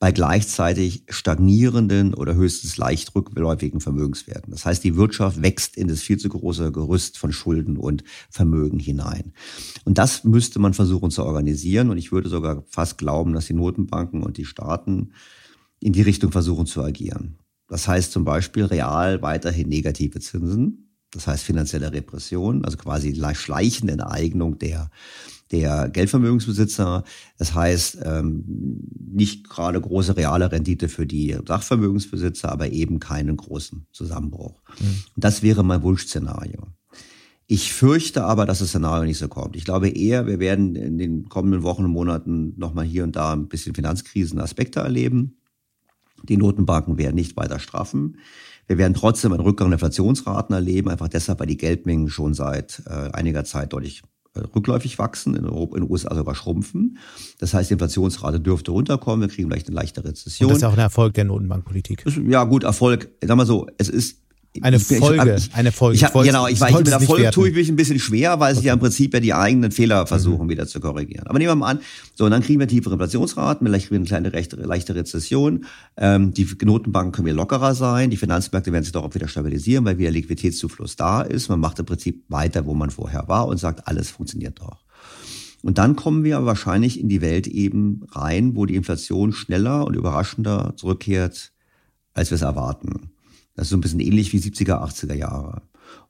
[0.01, 4.51] bei gleichzeitig stagnierenden oder höchstens leicht rückläufigen Vermögenswerten.
[4.51, 8.79] Das heißt, die Wirtschaft wächst in das viel zu große Gerüst von Schulden und Vermögen
[8.79, 9.35] hinein.
[9.85, 11.91] Und das müsste man versuchen zu organisieren.
[11.91, 15.13] Und ich würde sogar fast glauben, dass die Notenbanken und die Staaten
[15.81, 17.37] in die Richtung versuchen zu agieren.
[17.69, 20.97] Das heißt zum Beispiel real weiterhin negative Zinsen.
[21.11, 24.91] Das heißt finanzielle Repression, also quasi schleichende Enteignung der
[25.53, 27.05] der Geldvermögensbesitzer.
[27.39, 28.45] Das heißt, ähm,
[29.13, 34.63] nicht gerade große reale Rendite für die Sachvermögensbesitzer, aber eben keinen großen Zusammenbruch.
[34.79, 35.03] Mhm.
[35.17, 36.69] Das wäre mein Wunschszenario.
[37.53, 39.57] Ich fürchte aber, dass das Szenario nicht so kommt.
[39.57, 43.33] Ich glaube eher, wir werden in den kommenden Wochen und Monaten nochmal hier und da
[43.33, 45.37] ein bisschen Finanzkrisenaspekte erleben.
[46.23, 48.19] Die Notenbanken werden nicht weiter straffen.
[48.69, 52.85] Wir werden trotzdem einen Rückgang der Inflationsraten erleben, einfach deshalb, weil die Geldmengen schon seit
[52.87, 54.03] äh, einiger Zeit deutlich
[54.37, 56.99] rückläufig wachsen, in, Europa, in den USA sogar schrumpfen.
[57.39, 60.49] Das heißt, die Inflationsrate dürfte runterkommen, wir kriegen vielleicht eine leichte Rezession.
[60.49, 62.05] Und das ist auch ein Erfolg der Notenbankpolitik.
[62.29, 63.11] Ja, gut, Erfolg.
[63.23, 64.19] Sag mal so, es ist
[64.63, 65.97] eine Folge, ich, eine Folge.
[65.97, 68.53] Ich, ich genau, ich, ich, ich mit Erfolg tue ich mich ein bisschen schwer, weil
[68.53, 68.57] okay.
[68.57, 70.51] sich ja im Prinzip ja die eigenen Fehler versuchen mhm.
[70.51, 71.27] wieder zu korrigieren.
[71.29, 71.81] Aber nehmen wir mal an,
[72.17, 75.67] so, und dann kriegen wir tiefere Inflationsraten, vielleicht kriegen wir eine kleine rechte, leichte Rezession.
[75.97, 79.85] Ähm, die Notenbanken können wir lockerer sein, die Finanzmärkte werden sich doch auch wieder stabilisieren,
[79.85, 81.49] weil wieder Liquiditätszufluss da ist.
[81.49, 84.85] Man macht im Prinzip weiter, wo man vorher war und sagt, alles funktioniert doch.
[85.63, 89.95] Und dann kommen wir wahrscheinlich in die Welt eben rein, wo die Inflation schneller und
[89.95, 91.53] überraschender zurückkehrt,
[92.15, 93.10] als wir es erwarten.
[93.61, 95.61] Das ist so ein bisschen ähnlich wie 70er, 80er Jahre.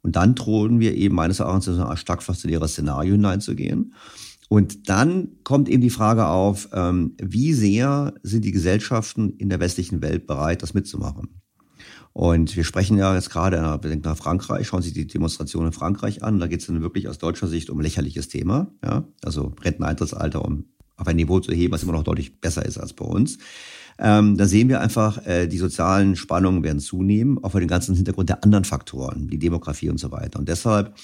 [0.02, 3.92] Und dann drohen wir eben meines Erachtens in ein stark faszinäres Szenario hineinzugehen.
[4.48, 9.58] Und dann kommt eben die Frage auf, ähm, wie sehr sind die Gesellschaften in der
[9.58, 11.40] westlichen Welt bereit, das mitzumachen?
[12.12, 15.72] Und wir sprechen ja jetzt gerade, wir denken nach Frankreich, schauen Sie die Demonstration in
[15.72, 16.38] Frankreich an.
[16.38, 18.72] Da geht es dann wirklich aus deutscher Sicht um ein lächerliches Thema.
[18.84, 19.08] Ja?
[19.24, 22.92] Also Renteneintrittsalter, um auf ein Niveau zu heben, was immer noch deutlich besser ist als
[22.92, 23.38] bei uns.
[24.00, 27.94] Ähm, da sehen wir einfach, äh, die sozialen Spannungen werden zunehmen, auch vor dem ganzen
[27.94, 30.38] Hintergrund der anderen Faktoren, die Demografie und so weiter.
[30.38, 30.94] Und deshalb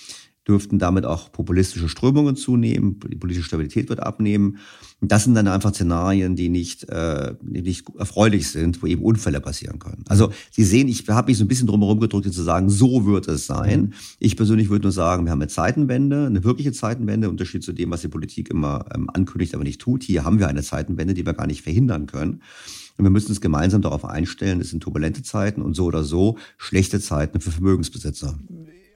[0.48, 4.58] dürften damit auch populistische Strömungen zunehmen, die politische Stabilität wird abnehmen.
[5.00, 9.40] Und das sind dann einfach Szenarien, die nicht, äh, nicht erfreulich sind, wo eben Unfälle
[9.40, 10.04] passieren können.
[10.08, 13.28] Also Sie sehen, ich habe mich so ein bisschen drumherum gedrückt, zu sagen, so wird
[13.28, 13.94] es sein.
[14.20, 17.90] Ich persönlich würde nur sagen, wir haben eine Zeitenwende, eine wirkliche Zeitenwende, Unterschied zu dem,
[17.90, 20.04] was die Politik immer ähm, ankündigt, aber nicht tut.
[20.04, 22.40] Hier haben wir eine Zeitenwende, die wir gar nicht verhindern können.
[22.96, 26.38] Und wir müssen uns gemeinsam darauf einstellen, es sind turbulente Zeiten und so oder so
[26.56, 28.38] schlechte Zeiten für Vermögensbesitzer.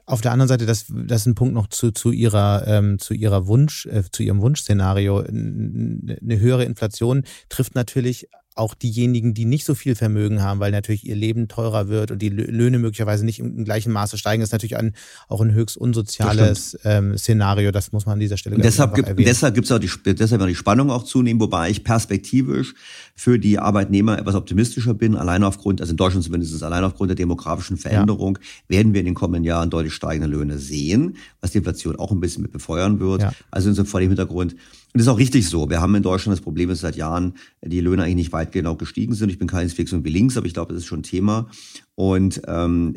[0.05, 3.13] Auf der anderen Seite, das, das ist ein Punkt noch zu, zu ihrer, ähm, zu
[3.13, 5.19] ihrer Wunsch, äh, zu ihrem Wunschszenario.
[5.19, 11.05] Eine höhere Inflation trifft natürlich auch diejenigen, die nicht so viel Vermögen haben, weil natürlich
[11.05, 14.77] ihr Leben teurer wird und die Löhne möglicherweise nicht im gleichen Maße steigen, ist natürlich
[14.77, 14.93] ein,
[15.29, 17.71] auch ein höchst unsoziales ähm, Szenario.
[17.71, 19.25] Das muss man an dieser Stelle und deshalb gibt, erwähnen.
[19.25, 22.73] Deshalb gibt es auch die, deshalb die Spannung auch zunehmen, wobei ich perspektivisch
[23.15, 25.15] für die Arbeitnehmer etwas optimistischer bin.
[25.15, 28.77] Allein aufgrund, also in Deutschland zumindest, allein aufgrund der demografischen Veränderung ja.
[28.77, 32.19] werden wir in den kommenden Jahren deutlich steigende Löhne sehen, was die Inflation auch ein
[32.19, 33.21] bisschen mit befeuern wird.
[33.21, 33.31] Ja.
[33.49, 34.55] Also vor dem Hintergrund
[34.93, 35.69] und das ist auch richtig so.
[35.69, 38.77] Wir haben in Deutschland das Problem, dass seit Jahren die Löhne eigentlich nicht weitgehend auch
[38.77, 39.29] gestiegen sind.
[39.29, 41.47] Ich bin keineswegs irgendwie links, aber ich glaube, das ist schon Thema.
[41.95, 42.95] Und ähm,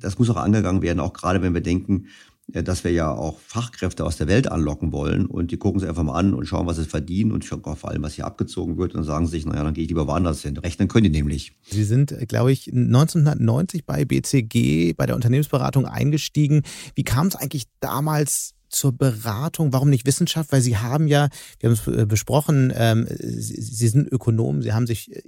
[0.00, 2.06] das muss auch angegangen werden, auch gerade wenn wir denken,
[2.52, 5.88] äh, dass wir ja auch Fachkräfte aus der Welt anlocken wollen und die gucken sich
[5.88, 8.76] einfach mal an und schauen, was sie verdienen und schauen vor allem, was hier abgezogen
[8.76, 10.56] wird und sagen sich, naja, dann gehe ich lieber woanders hin.
[10.58, 11.56] Rechnen können die nämlich.
[11.62, 16.62] Sie sind, äh, glaube ich, 1990 bei BCG, bei der Unternehmensberatung eingestiegen.
[16.94, 19.72] Wie kam es eigentlich damals zur Beratung?
[19.72, 20.52] Warum nicht Wissenschaft?
[20.52, 21.28] Weil Sie haben ja,
[21.60, 25.22] wir haben es äh, besprochen, ähm, Sie, Sie sind Ökonom, Sie haben sich äh,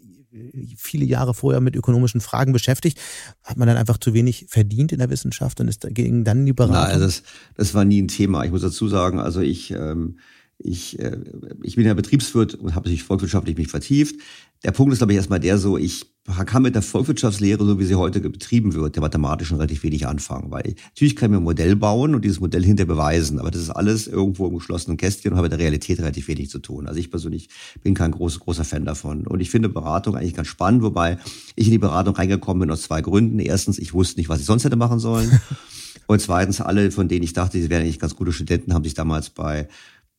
[0.77, 2.99] viele Jahre vorher mit ökonomischen Fragen beschäftigt.
[3.43, 6.53] Hat man dann einfach zu wenig verdient in der Wissenschaft und ist dagegen dann die
[6.53, 6.91] Beratung?
[6.91, 7.23] Nein, das,
[7.55, 8.45] das war nie ein Thema.
[8.45, 10.19] Ich muss dazu sagen, also ich, ähm,
[10.59, 11.19] ich, äh,
[11.63, 14.17] ich bin ja Betriebswirt und habe sich volkswirtschaftlich mich vertieft.
[14.65, 16.07] Der Punkt ist, glaube ich, erstmal der so, ich
[16.47, 20.51] kann mit der Volkswirtschaftslehre, so wie sie heute betrieben wird, der mathematischen relativ wenig anfangen.
[20.51, 23.63] Weil natürlich kann ich mir ein Modell bauen und dieses Modell hinter beweisen, aber das
[23.63, 26.89] ist alles irgendwo im geschlossenen Kästchen und hat mit der Realität relativ wenig zu tun.
[26.89, 27.49] Also ich persönlich
[27.83, 29.27] bin kein großer, großer Fan davon.
[29.27, 31.19] Und ich finde Beratung eigentlich ganz spannend, wobei
[31.55, 33.39] ich in die Beratung reingekommen bin aus zwei Gründen.
[33.39, 35.41] Erstens, ich wusste nicht, was ich sonst hätte machen sollen.
[36.07, 38.95] und zweitens, alle, von denen ich dachte, sie wären eigentlich ganz gute Studenten, haben sich
[38.95, 39.69] damals bei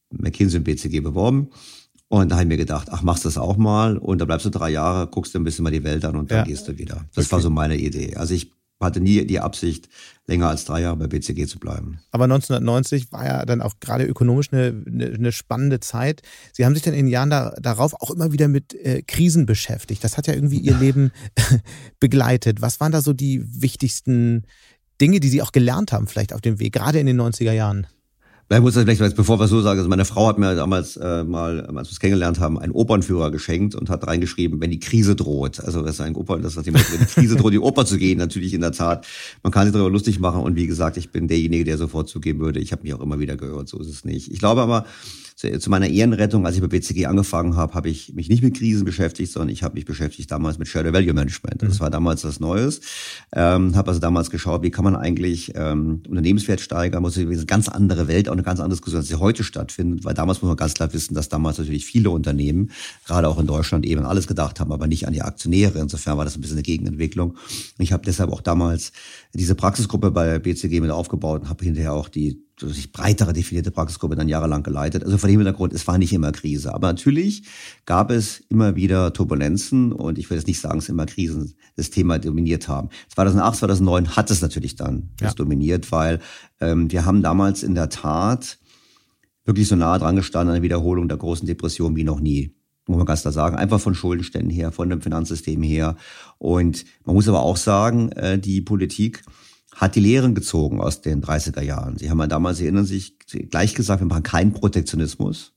[0.09, 1.49] McKinsey und BCG beworben.
[2.09, 4.45] Und da habe ich mir gedacht, ach, machst du das auch mal und da bleibst
[4.45, 6.43] du drei Jahre, guckst du ein bisschen mal die Welt an und dann ja.
[6.45, 7.05] gehst du wieder.
[7.13, 7.33] Das okay.
[7.33, 8.15] war so meine Idee.
[8.15, 9.89] Also ich hatte nie die Absicht,
[10.27, 11.99] länger als drei Jahre bei BCG zu bleiben.
[12.11, 16.21] Aber 1990 war ja dann auch gerade ökonomisch eine, eine, eine spannende Zeit.
[16.53, 19.45] Sie haben sich dann in den Jahren da, darauf auch immer wieder mit äh, Krisen
[19.45, 20.03] beschäftigt.
[20.03, 21.11] Das hat ja irgendwie Ihr Leben
[21.99, 22.61] begleitet.
[22.61, 24.43] Was waren da so die wichtigsten
[25.01, 27.87] Dinge, die Sie auch gelernt haben, vielleicht auf dem Weg, gerade in den 90er Jahren?
[28.49, 31.25] Ich muss das vielleicht, bevor wir so sagen, also meine Frau hat mir damals äh,
[31.25, 35.17] mal, als wir es kennengelernt haben, einen Opernführer geschenkt und hat reingeschrieben, wenn die Krise
[35.17, 35.59] droht.
[35.59, 38.19] Also das ist ein Oper, das ist wenn die Krise droht, die Oper zu gehen,
[38.19, 39.05] natürlich in der Tat.
[39.43, 42.39] Man kann sich darüber lustig machen und wie gesagt, ich bin derjenige, der sofort zugeben
[42.39, 44.31] würde, ich habe mich auch immer wieder gehört, so ist es nicht.
[44.31, 44.85] Ich glaube aber,
[45.37, 48.85] zu meiner Ehrenrettung, als ich bei BCG angefangen habe, habe ich mich nicht mit Krisen
[48.85, 51.61] beschäftigt, sondern ich habe mich beschäftigt damals mit Shared Value Management.
[51.61, 51.79] Das mhm.
[51.79, 52.81] war damals das Neues.
[53.33, 57.69] Ähm, habe also damals geschaut, wie kann man eigentlich ähm, Unternehmenswert steigern, muss eine ganz
[57.69, 60.57] andere Welt, auch eine ganz andere Diskussion, als sie heute stattfindet, weil damals muss man
[60.57, 62.71] ganz klar wissen, dass damals natürlich viele Unternehmen,
[63.05, 65.77] gerade auch in Deutschland, eben alles gedacht haben, aber nicht an die Aktionäre.
[65.77, 67.31] Insofern war das ein bisschen eine Gegenentwicklung.
[67.31, 67.37] Und
[67.77, 68.91] ich habe deshalb auch damals
[69.35, 74.15] diese Praxisgruppe bei BCG mit aufgebaut und habe hinterher auch die sich breitere definierte Praxisgruppe
[74.15, 75.03] dann jahrelang geleitet.
[75.03, 76.73] Also vor dem Hintergrund, es war nicht immer Krise.
[76.73, 77.43] Aber natürlich
[77.85, 81.91] gab es immer wieder Turbulenzen und ich würde jetzt nicht sagen, es immer Krisen das
[81.91, 82.89] Thema dominiert haben.
[83.13, 85.31] 2008, 2009 hat es natürlich dann ja.
[85.33, 86.19] dominiert, weil
[86.59, 88.57] ähm, wir haben damals in der Tat
[89.45, 92.53] wirklich so nahe dran gestanden an der Wiederholung der großen Depression wie noch nie
[92.87, 95.97] muss man ganz klar sagen, einfach von Schuldenständen her, von dem Finanzsystem her.
[96.37, 99.23] Und man muss aber auch sagen, äh, die Politik
[99.77, 101.97] hat die Lehren gezogen aus den 30er Jahren.
[101.97, 105.53] Sie haben ja damals, Sie erinnern sich, gleich gesagt, wir machen keinen Protektionismus.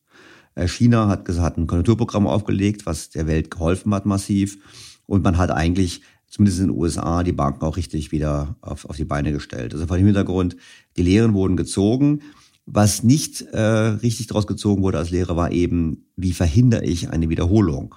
[0.55, 4.59] Äh, China hat, gesagt, hat ein Konjunkturprogramm aufgelegt, was der Welt geholfen hat massiv.
[5.07, 8.97] Und man hat eigentlich, zumindest in den USA, die Banken auch richtig wieder auf, auf
[8.97, 9.73] die Beine gestellt.
[9.73, 10.55] Also vor dem Hintergrund,
[10.99, 12.21] die Lehren wurden gezogen.
[12.67, 17.31] Was nicht äh, richtig daraus gezogen wurde als Lehre, war eben, wie verhindere ich eine
[17.31, 17.95] Wiederholung?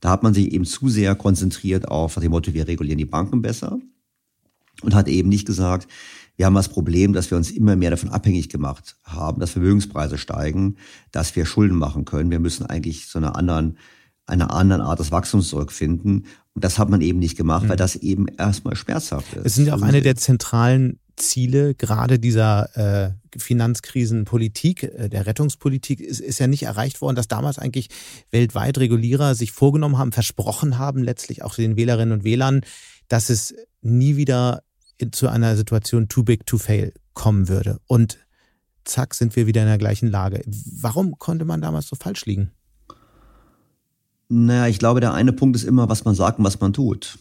[0.00, 3.42] Da hat man sich eben zu sehr konzentriert auf das Motto, wir regulieren die Banken
[3.42, 3.78] besser
[4.82, 5.88] und hat eben nicht gesagt,
[6.36, 10.16] wir haben das Problem, dass wir uns immer mehr davon abhängig gemacht haben, dass Vermögenspreise
[10.16, 10.76] steigen,
[11.12, 12.30] dass wir Schulden machen können.
[12.30, 13.76] Wir müssen eigentlich so eine anderen,
[14.26, 16.24] eine andere Art des Wachstums zurückfinden.
[16.54, 17.68] Und das hat man eben nicht gemacht, mhm.
[17.68, 19.44] weil das eben erstmal schmerzhaft ist.
[19.44, 26.00] Es sind ja auch eine der zentralen Ziele gerade dieser äh, Finanzkrisenpolitik, äh, der Rettungspolitik,
[26.00, 27.88] ist, ist ja nicht erreicht worden, dass damals eigentlich
[28.30, 32.62] weltweit Regulierer sich vorgenommen haben, versprochen haben, letztlich auch den Wählerinnen und Wählern,
[33.08, 34.62] dass es nie wieder
[35.10, 37.80] zu einer Situation too big to fail kommen würde.
[37.86, 38.18] Und
[38.84, 40.42] zack, sind wir wieder in der gleichen Lage.
[40.46, 42.50] Warum konnte man damals so falsch liegen?
[44.28, 47.18] Naja, ich glaube, der eine Punkt ist immer, was man sagt und was man tut.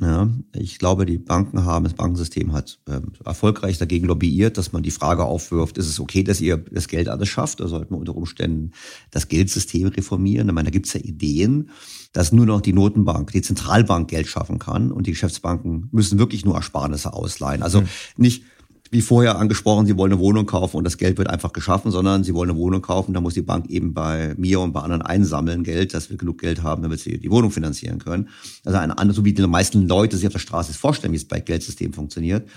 [0.00, 4.84] Ja, ich glaube, die Banken haben, das Bankensystem hat äh, erfolgreich dagegen lobbyiert, dass man
[4.84, 7.58] die Frage aufwirft, ist es okay, dass ihr das Geld alles schafft?
[7.58, 8.72] Da sollte man unter Umständen
[9.10, 10.48] das Geldsystem reformieren.
[10.48, 11.70] Ich meine, da gibt es ja Ideen,
[12.12, 16.44] dass nur noch die Notenbank, die Zentralbank Geld schaffen kann und die Geschäftsbanken müssen wirklich
[16.44, 17.62] nur Ersparnisse ausleihen.
[17.62, 17.88] Also mhm.
[18.16, 18.44] nicht
[18.90, 22.24] wie vorher angesprochen, Sie wollen eine Wohnung kaufen und das Geld wird einfach geschaffen, sondern
[22.24, 25.02] Sie wollen eine Wohnung kaufen, da muss die Bank eben bei mir und bei anderen
[25.02, 28.28] einsammeln Geld, dass wir genug Geld haben, damit sie die Wohnung finanzieren können.
[28.64, 31.26] Also eine andere, so wie die meisten Leute sich auf der Straße vorstellen, wie es
[31.26, 32.48] bei Geldsystem funktioniert.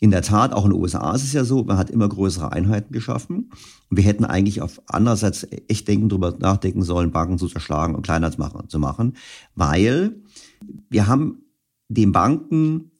[0.00, 2.52] In der Tat, auch in den USA ist es ja so, man hat immer größere
[2.52, 3.50] Einheiten geschaffen.
[3.90, 8.02] Und wir hätten eigentlich auf andererseits echt denken, drüber nachdenken sollen, Banken zu zerschlagen und
[8.02, 9.14] kleiner zu machen,
[9.54, 10.16] weil
[10.90, 11.42] wir haben
[11.88, 12.90] den Banken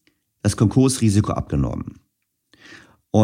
[0.42, 2.00] das Konkursrisiko abgenommen.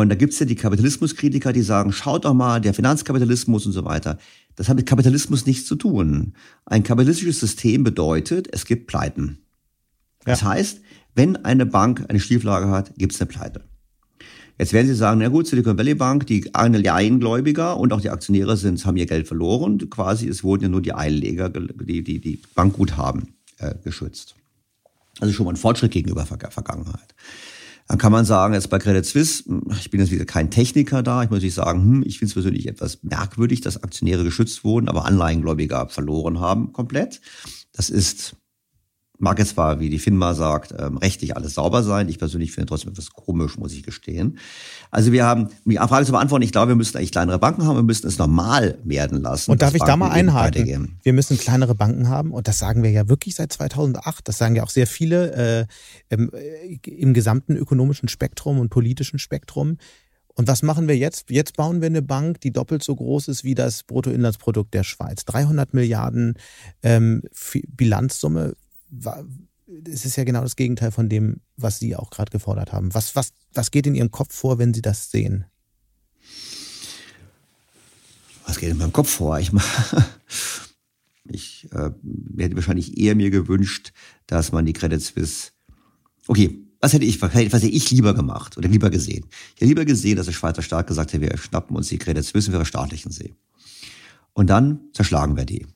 [0.01, 3.85] Und da gibt's ja die Kapitalismuskritiker, die sagen, schaut doch mal, der Finanzkapitalismus und so
[3.85, 4.19] weiter.
[4.57, 6.35] Das hat mit Kapitalismus nichts zu tun.
[6.67, 9.39] Ein kapitalistisches System bedeutet, es gibt Pleiten.
[10.27, 10.33] Ja.
[10.33, 10.81] Das heißt,
[11.15, 13.61] wenn eine Bank eine Stieflage hat, gibt's eine Pleite.
[14.59, 18.57] Jetzt werden Sie sagen, na gut, Silicon Valley Bank, die Eingläubiger und auch die Aktionäre
[18.57, 19.79] sind, haben ihr Geld verloren.
[19.91, 24.35] Quasi, es wurden ja nur die Einleger, die, die, die Bankguthaben äh, geschützt.
[25.21, 27.15] Also schon mal ein Fortschritt gegenüber Vergangenheit.
[27.87, 31.03] Dann kann man sagen, jetzt bei Credit Suisse, hm, ich bin jetzt wieder kein Techniker
[31.03, 34.65] da, ich muss nicht sagen, hm, ich finde es persönlich etwas merkwürdig, dass Aktionäre geschützt
[34.65, 37.21] wurden, aber Anleihengläubiger verloren haben komplett.
[37.73, 38.37] Das ist
[39.19, 42.09] mag jetzt zwar, wie die FINMA sagt, ähm, rechtlich alles sauber sein.
[42.09, 44.39] Ich persönlich finde trotzdem etwas komisch, muss ich gestehen.
[44.91, 47.65] Also wir haben, um die Frage zu beantworten, ich glaube, wir müssen eigentlich kleinere Banken
[47.65, 49.53] haben, wir müssen es normal werden lassen.
[49.53, 50.99] Und darf ich da mal einhaken?
[51.03, 54.27] Wir müssen kleinere Banken haben und das sagen wir ja wirklich seit 2008.
[54.27, 55.67] Das sagen ja auch sehr viele äh,
[56.09, 59.79] im, äh, im gesamten ökonomischen Spektrum und politischen Spektrum.
[60.37, 61.31] Und was machen wir jetzt?
[61.31, 65.25] Jetzt bauen wir eine Bank, die doppelt so groß ist wie das Bruttoinlandsprodukt der Schweiz.
[65.27, 66.35] 300 Milliarden
[66.83, 67.23] ähm,
[67.69, 68.55] Bilanzsumme
[69.87, 72.93] es ist ja genau das Gegenteil von dem, was Sie auch gerade gefordert haben.
[72.95, 75.47] Was, was, was geht in Ihrem Kopf vor, wenn Sie das sehen?
[78.47, 79.39] Was geht in meinem Kopf vor?
[79.39, 79.51] Ich,
[81.25, 81.91] ich äh,
[82.37, 83.93] hätte wahrscheinlich eher mir gewünscht,
[84.27, 85.53] dass man die Credit Suisse.
[86.27, 89.25] Okay, was hätte ich, was hätte ich lieber gemacht oder lieber gesehen?
[89.55, 92.25] Ich hätte lieber gesehen, dass der Schweizer Staat gesagt hätte, wir schnappen uns die Credit
[92.25, 93.35] Suisse und wir verstaatlichen sie.
[94.35, 95.67] Und dann zerschlagen wir die.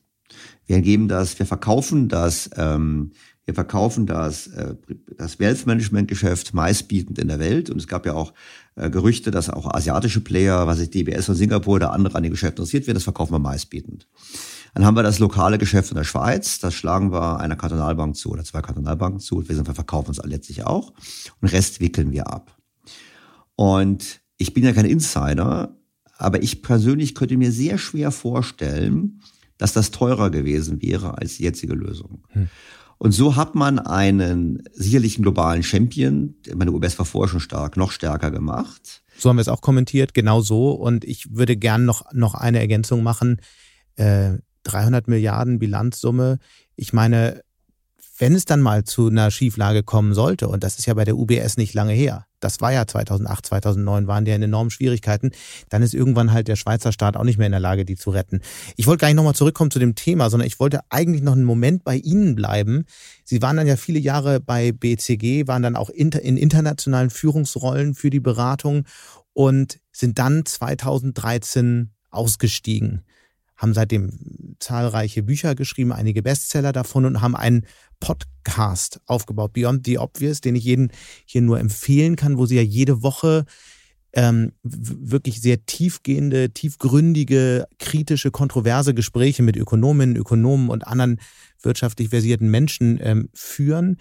[0.69, 3.09] Wir geben das, wir verkaufen das, ähm,
[3.43, 4.75] wir verkaufen das, äh,
[5.17, 7.71] das Wealth Management Geschäft meistbietend in der Welt.
[7.71, 8.35] Und es gab ja auch
[8.75, 12.31] äh, Gerüchte, dass auch asiatische Player, was ich DBS von Singapur oder andere an dem
[12.31, 14.07] Geschäft interessiert werden, das verkaufen wir meistbietend.
[14.75, 16.59] Dann haben wir das lokale Geschäft in der Schweiz.
[16.59, 19.43] Das schlagen wir einer Kantonalbank zu oder zwei Kantonalbanken zu.
[19.49, 20.93] Wir, sind, wir verkaufen uns letztlich auch.
[21.41, 22.55] Und Rest wickeln wir ab.
[23.55, 25.75] Und ich bin ja kein Insider,
[26.19, 29.19] aber ich persönlich könnte mir sehr schwer vorstellen,
[29.59, 32.23] dass das teurer gewesen wäre als die jetzige Lösung.
[32.29, 32.49] Hm.
[32.97, 37.91] Und so hat man einen sicherlichen globalen Champion, meine UBS war vorher schon stark, noch
[37.91, 39.03] stärker gemacht.
[39.17, 40.71] So haben wir es auch kommentiert, genau so.
[40.71, 43.39] Und ich würde gern noch, noch eine Ergänzung machen.
[43.95, 46.39] Äh, 300 Milliarden Bilanzsumme.
[46.75, 47.41] Ich meine,
[48.17, 51.17] wenn es dann mal zu einer Schieflage kommen sollte, und das ist ja bei der
[51.17, 55.31] UBS nicht lange her, das war ja 2008, 2009, waren die ja in enormen Schwierigkeiten,
[55.69, 58.09] dann ist irgendwann halt der Schweizer Staat auch nicht mehr in der Lage, die zu
[58.09, 58.41] retten.
[58.75, 61.45] Ich wollte gar nicht nochmal zurückkommen zu dem Thema, sondern ich wollte eigentlich noch einen
[61.45, 62.85] Moment bei Ihnen bleiben.
[63.23, 68.09] Sie waren dann ja viele Jahre bei BCG, waren dann auch in internationalen Führungsrollen für
[68.09, 68.85] die Beratung
[69.33, 73.03] und sind dann 2013 ausgestiegen
[73.59, 77.65] haben seitdem zahlreiche Bücher geschrieben, einige Bestseller davon und haben einen
[77.99, 80.91] Podcast aufgebaut, Beyond the Obvious, den ich jeden
[81.25, 83.45] hier nur empfehlen kann, wo sie ja jede Woche
[84.13, 91.19] ähm, wirklich sehr tiefgehende, tiefgründige, kritische, kontroverse Gespräche mit Ökonominnen, Ökonomen und anderen
[91.61, 93.97] wirtschaftlich versierten Menschen ähm, führen.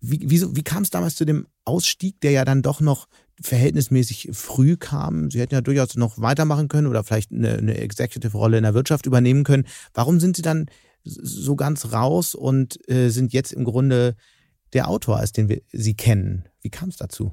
[0.00, 3.08] Wie, wie, wie kam es damals zu dem Ausstieg, der ja dann doch noch
[3.40, 5.30] verhältnismäßig früh kam?
[5.30, 9.06] Sie hätten ja durchaus noch weitermachen können oder vielleicht eine, eine Executive-Rolle in der Wirtschaft
[9.06, 9.66] übernehmen können.
[9.94, 10.66] Warum sind Sie dann
[11.04, 14.16] so ganz raus und äh, sind jetzt im Grunde
[14.72, 16.44] der Autor, als den wir Sie kennen?
[16.60, 17.32] Wie kam es dazu?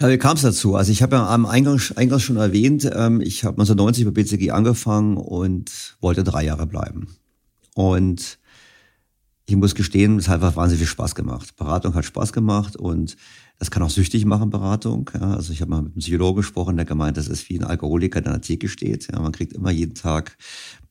[0.00, 0.74] Ja, wie kam es dazu?
[0.74, 4.50] Also ich habe ja am Eingang, Eingang schon erwähnt, ähm, ich habe 1990 bei BCG
[4.50, 7.16] angefangen und wollte drei Jahre bleiben.
[7.74, 8.38] Und
[9.46, 11.56] ich muss gestehen, es hat einfach wahnsinnig viel Spaß gemacht.
[11.56, 13.16] Beratung hat Spaß gemacht und
[13.58, 15.10] das kann auch süchtig machen, Beratung.
[15.14, 17.64] Ja, also ich habe mal mit einem Psychologen gesprochen, der gemeint, das ist wie ein
[17.64, 19.08] Alkoholiker, der an der Theke steht.
[19.12, 20.36] Ja, man kriegt immer jeden Tag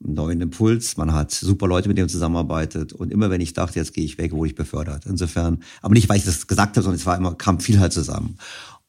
[0.04, 0.95] einen neuen Impuls.
[0.97, 2.93] Man hat super Leute, mit denen man zusammenarbeitet.
[2.93, 5.06] Und immer wenn ich dachte, jetzt gehe ich weg, wurde ich befördert.
[5.06, 7.93] Insofern, aber nicht, weil ich das gesagt habe, sondern es war immer, kam viel halt
[7.93, 8.38] zusammen.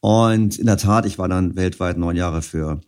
[0.00, 2.80] Und in der Tat, ich war dann weltweit neun Jahre für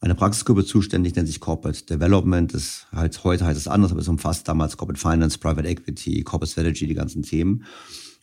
[0.00, 2.54] eine Praxisgruppe zuständig, nennt sich Corporate Development.
[2.54, 6.50] Das halt heute heißt es anders, aber es umfasst damals Corporate Finance, Private Equity, Corporate
[6.50, 7.64] Strategy, die ganzen Themen.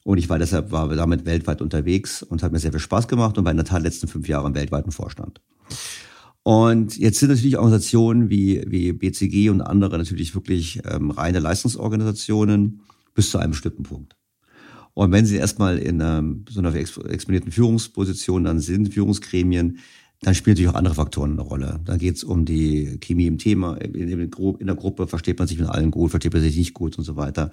[0.08, 3.38] Und ich war deshalb war damit weltweit unterwegs und hat mir sehr viel Spaß gemacht
[3.38, 5.42] und war in der Tat letzten fünf Jahre im weltweiten Vorstand.
[6.44, 12.84] Und jetzt sind natürlich Organisationen wie, wie BCG und andere natürlich wirklich ähm, reine Leistungsorganisationen
[13.16, 14.16] bis zu einem bestimmten Punkt.
[14.94, 19.80] Und wenn Sie erstmal in ähm, so einer exponierten Führungsposition dann sind, Führungsgremien,
[20.22, 21.80] dann spielen natürlich auch andere Faktoren eine Rolle.
[21.86, 23.76] Da geht es um die Chemie im Thema.
[23.76, 27.04] In, der Gruppe versteht man sich mit allen gut, versteht man sich nicht gut und
[27.04, 27.52] so weiter.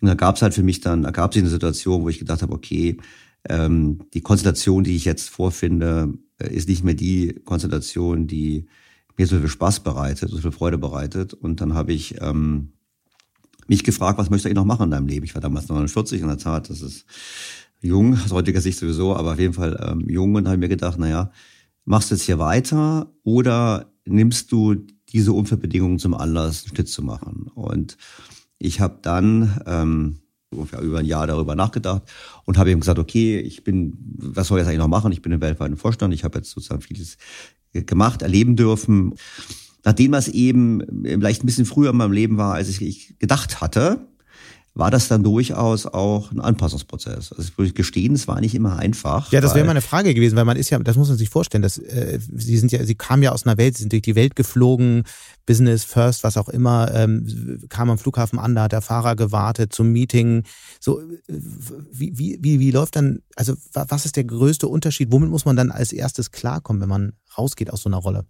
[0.00, 2.20] Und da gab es halt für mich dann, da gab es eine Situation, wo ich
[2.20, 2.98] gedacht habe, okay,
[3.48, 8.66] ähm, die Konstellation, die ich jetzt vorfinde, äh, ist nicht mehr die Konstellation, die
[9.16, 11.34] mir so viel Spaß bereitet, so viel Freude bereitet.
[11.34, 12.72] Und dann habe ich ähm,
[13.66, 15.24] mich gefragt, was möchte ich noch machen in deinem Leben?
[15.24, 17.04] Ich war damals 49 in der Tat, das ist
[17.80, 20.98] jung, aus heutiger Sicht sowieso, aber auf jeden Fall ähm, jung und habe mir gedacht,
[20.98, 21.30] naja,
[21.86, 24.74] machst du jetzt hier weiter oder nimmst du
[25.08, 27.50] diese Unverbedingungen zum Anlass, einen Schnitt zu machen?
[27.54, 27.96] Und
[28.58, 30.18] ich habe dann ähm,
[30.50, 32.02] ungefähr über ein Jahr darüber nachgedacht
[32.44, 35.12] und habe eben gesagt, okay, ich bin, was soll ich jetzt eigentlich noch machen?
[35.12, 37.16] Ich bin im weltweiten Vorstand, ich habe jetzt sozusagen vieles
[37.72, 39.14] gemacht, erleben dürfen.
[39.84, 44.08] Nachdem das eben vielleicht ein bisschen früher in meinem Leben war, als ich gedacht hatte,
[44.76, 47.32] war das dann durchaus auch ein Anpassungsprozess.
[47.32, 49.32] Also ich würde gestehen, es war nicht immer einfach.
[49.32, 51.62] Ja, das wäre meine Frage gewesen, weil man ist ja, das muss man sich vorstellen,
[51.62, 54.14] dass äh, sie sind ja, sie kamen ja aus einer Welt, sie sind durch die
[54.14, 55.04] Welt geflogen,
[55.46, 59.72] Business First, was auch immer, ähm, kam am Flughafen an, da hat der Fahrer gewartet
[59.72, 60.42] zum Meeting.
[60.78, 65.10] So, wie, wie, wie, wie läuft dann, also was ist der größte Unterschied?
[65.10, 68.26] Womit muss man dann als erstes klarkommen, wenn man rausgeht aus so einer Rolle?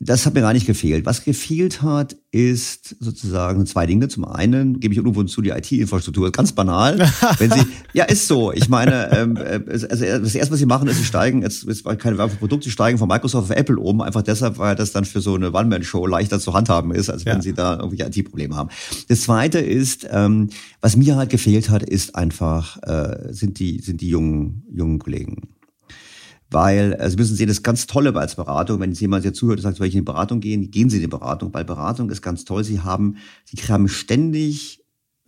[0.00, 1.06] Das hat mir gar nicht gefehlt.
[1.06, 4.06] Was gefehlt hat, ist sozusagen zwei Dinge.
[4.06, 6.30] Zum einen gebe ich irgendwo zu die IT-Infrastruktur.
[6.30, 6.98] Ganz banal.
[7.38, 8.52] Wenn Sie, ja, ist so.
[8.52, 11.84] Ich meine, ähm, äh, also das erste, was Sie machen, ist, Sie steigen, jetzt ist
[11.98, 14.92] keine Werbung für Produkte, Sie steigen von Microsoft auf Apple um, einfach deshalb, weil das
[14.92, 17.42] dann für so eine One-Man-Show leichter zu handhaben ist, als wenn ja.
[17.42, 18.68] Sie da irgendwelche IT-Probleme haben.
[19.08, 24.00] Das zweite ist, ähm, was mir halt gefehlt hat, ist einfach, äh, sind die, sind
[24.00, 25.48] die jungen, jungen Kollegen.
[26.50, 29.58] Weil, also Sie müssen sehen, das ganz tolle als Beratung, wenn jetzt jemand hier zuhört
[29.58, 32.08] und sagt, soll ich in die Beratung gehen, gehen Sie in die Beratung, weil Beratung
[32.10, 32.64] ist ganz toll.
[32.64, 34.82] Sie haben, Sie haben ständig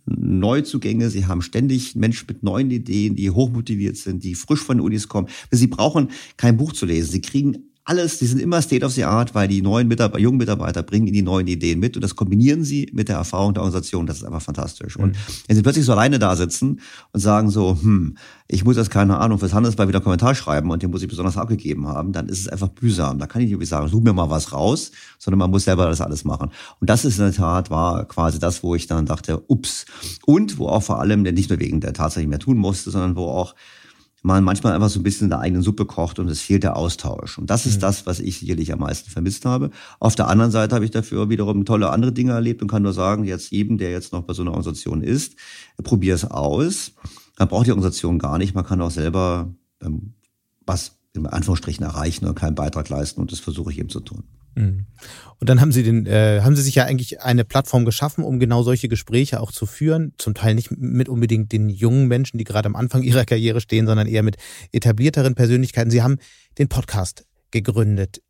[0.05, 4.85] Neuzugänge, sie haben ständig Menschen mit neuen Ideen, die hochmotiviert sind, die frisch von den
[4.85, 5.27] Unis kommen.
[5.51, 7.11] Sie brauchen kein Buch zu lesen.
[7.11, 10.37] Sie kriegen alles, die sind immer State of the Art, weil die neuen Mitarbeiter, jungen
[10.37, 13.63] Mitarbeiter bringen ihnen die neuen Ideen mit und das kombinieren sie mit der Erfahrung der
[13.63, 14.05] Organisation.
[14.05, 14.97] Das ist einfach fantastisch.
[14.97, 15.03] Mhm.
[15.03, 15.17] Und
[15.47, 16.79] wenn sie plötzlich so alleine da sitzen
[17.11, 18.17] und sagen so, hm,
[18.47, 21.37] ich muss jetzt keine Ahnung fürs Handelsblatt wieder Kommentar schreiben und den muss ich besonders
[21.37, 23.17] abgegeben haben, dann ist es einfach mühsam.
[23.17, 25.87] Da kann ich nicht irgendwie sagen, such mir mal was raus, sondern man muss selber
[25.87, 26.51] das alles machen.
[26.79, 29.85] Und das ist in der Tat war quasi das, wo ich dann dachte, ups.
[30.25, 33.15] Und wo auch vor allem, denn nicht nur wegen der Tatsache mehr tun musste, sondern
[33.15, 33.55] wo auch
[34.21, 36.77] man manchmal einfach so ein bisschen in der eigenen Suppe kocht und es fehlt der
[36.77, 37.37] Austausch.
[37.37, 37.81] Und das ist mhm.
[37.81, 39.71] das, was ich sicherlich am meisten vermisst habe.
[39.99, 42.93] Auf der anderen Seite habe ich dafür wiederum tolle andere Dinge erlebt und kann nur
[42.93, 45.35] sagen, jetzt jedem, der jetzt noch bei so einer Organisation ist,
[45.83, 46.93] probier es aus.
[47.39, 48.53] Man braucht die Organisation gar nicht.
[48.53, 50.13] Man kann auch selber ähm,
[50.65, 53.21] was in Anführungsstrichen erreichen und keinen Beitrag leisten.
[53.21, 54.23] Und das versuche ich eben zu tun.
[54.55, 54.85] Mhm.
[55.39, 58.39] Und dann haben Sie den, äh, haben Sie sich ja eigentlich eine Plattform geschaffen, um
[58.39, 60.13] genau solche Gespräche auch zu führen.
[60.17, 63.87] Zum Teil nicht mit unbedingt den jungen Menschen, die gerade am Anfang ihrer Karriere stehen,
[63.87, 64.37] sondern eher mit
[64.71, 65.91] etablierteren Persönlichkeiten.
[65.91, 66.17] Sie haben
[66.57, 68.21] den Podcast gegründet.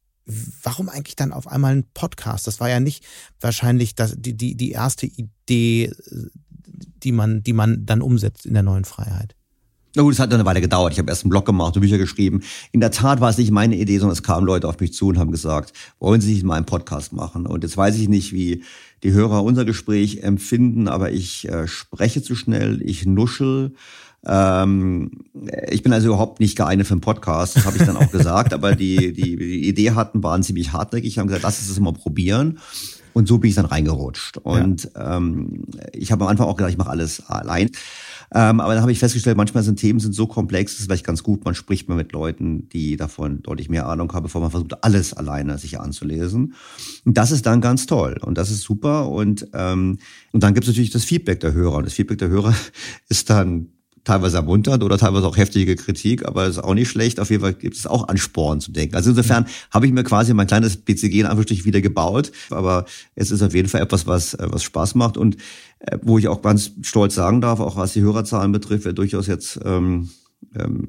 [0.64, 2.48] Warum eigentlich dann auf einmal ein Podcast?
[2.48, 3.04] Das war ja nicht
[3.40, 5.92] wahrscheinlich das, die, die, die erste Idee,
[7.04, 9.36] die man, die man dann umsetzt in der neuen Freiheit.
[9.94, 10.94] Na gut, es hat dann eine Weile gedauert.
[10.94, 12.42] Ich habe erst einen Blog gemacht und Bücher geschrieben.
[12.72, 15.08] In der Tat war es nicht meine Idee, sondern es kamen Leute auf mich zu
[15.08, 17.46] und haben gesagt, wollen Sie nicht mal einen Podcast machen?
[17.46, 18.64] Und jetzt weiß ich nicht, wie
[19.04, 23.74] die Hörer unser Gespräch empfinden, aber ich äh, spreche zu schnell, ich nuschel.
[24.26, 25.12] Ähm,
[25.70, 28.54] ich bin also überhaupt nicht geeignet für einen Podcast, das habe ich dann auch gesagt.
[28.54, 31.92] Aber die, die, die Idee hatten, waren ziemlich hartnäckig, haben gesagt, lass uns das mal
[31.92, 32.60] probieren.
[33.14, 34.38] Und so bin ich dann reingerutscht.
[34.38, 35.18] Und ja.
[35.18, 37.72] ähm, ich habe am Anfang auch gedacht, ich mache alles allein.
[38.34, 41.06] Ähm, aber dann habe ich festgestellt, manchmal sind Themen sind so komplex, das ist vielleicht
[41.06, 44.52] ganz gut, man spricht mal mit Leuten, die davon deutlich mehr Ahnung haben, bevor man
[44.52, 46.54] versucht, alles alleine sich anzulesen.
[47.04, 49.10] Und das ist dann ganz toll und das ist super.
[49.10, 50.00] Und, ähm,
[50.32, 51.78] und dann gibt es natürlich das Feedback der Hörer.
[51.78, 52.56] Und das Feedback der Hörer
[53.10, 53.68] ist dann
[54.04, 57.20] teilweise ermunternd oder teilweise auch heftige Kritik, aber es ist auch nicht schlecht.
[57.20, 58.96] Auf jeden Fall gibt es auch Ansporn zu denken.
[58.96, 62.86] Also insofern habe ich mir quasi mein kleines BCG in Anführungsstrichen wieder gebaut, aber
[63.16, 65.38] es ist auf jeden Fall etwas, was, äh, was Spaß macht und
[65.80, 69.28] äh, wo ich auch ganz stolz sagen darf, auch was die Hörerzahlen betrifft, wäre durchaus
[69.28, 70.10] jetzt ähm,
[70.56, 70.88] ähm,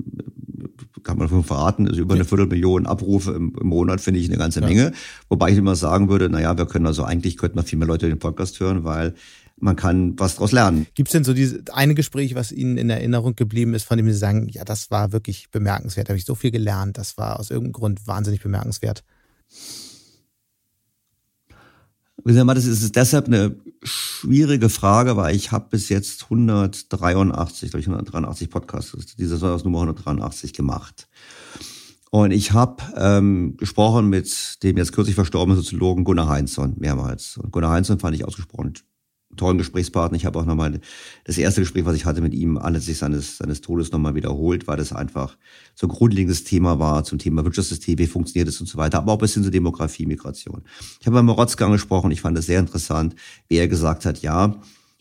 [1.02, 4.60] kann man verraten, ist über eine Viertelmillion Abrufe im, im Monat, finde ich eine ganze
[4.60, 4.66] ja.
[4.66, 4.92] Menge.
[5.28, 8.08] Wobei ich immer sagen würde, naja, wir können also eigentlich, könnten wir viel mehr Leute
[8.08, 9.14] den Podcast hören, weil
[9.62, 10.86] man kann was daraus lernen.
[10.94, 14.06] Gibt es denn so diese eine Gespräch, was Ihnen in Erinnerung geblieben ist, von dem
[14.06, 17.38] Sie sagen, ja, das war wirklich bemerkenswert, da habe ich so viel gelernt, das war
[17.38, 19.04] aus irgendeinem Grund wahnsinnig bemerkenswert?
[22.24, 28.48] Das ist deshalb eine schwierige Frage, weil ich habe bis jetzt 183, glaube ich 183
[28.48, 31.08] Podcasts, diese Saison aus Nummer 183 gemacht.
[32.10, 37.38] Und ich habe ähm, gesprochen mit dem jetzt kürzlich verstorbenen Soziologen Gunnar Heinzson mehrmals.
[37.38, 38.74] Und Gunnar Heinzson fand ich ausgesprochen
[39.36, 40.16] tollen Gesprächspartner.
[40.16, 40.80] Ich habe auch nochmal
[41.24, 44.76] das erste Gespräch, was ich hatte mit ihm anlässlich seines, seines Todes nochmal wiederholt, weil
[44.76, 45.36] das einfach
[45.74, 49.12] so ein grundlegendes Thema war zum Thema Wirtschaftssystem, wie funktioniert es und so weiter, aber
[49.12, 50.62] auch bis hin zur Demografie, Migration.
[51.00, 53.14] Ich habe bei Morotzka gesprochen, ich fand das sehr interessant,
[53.48, 54.56] wie er gesagt hat, ja,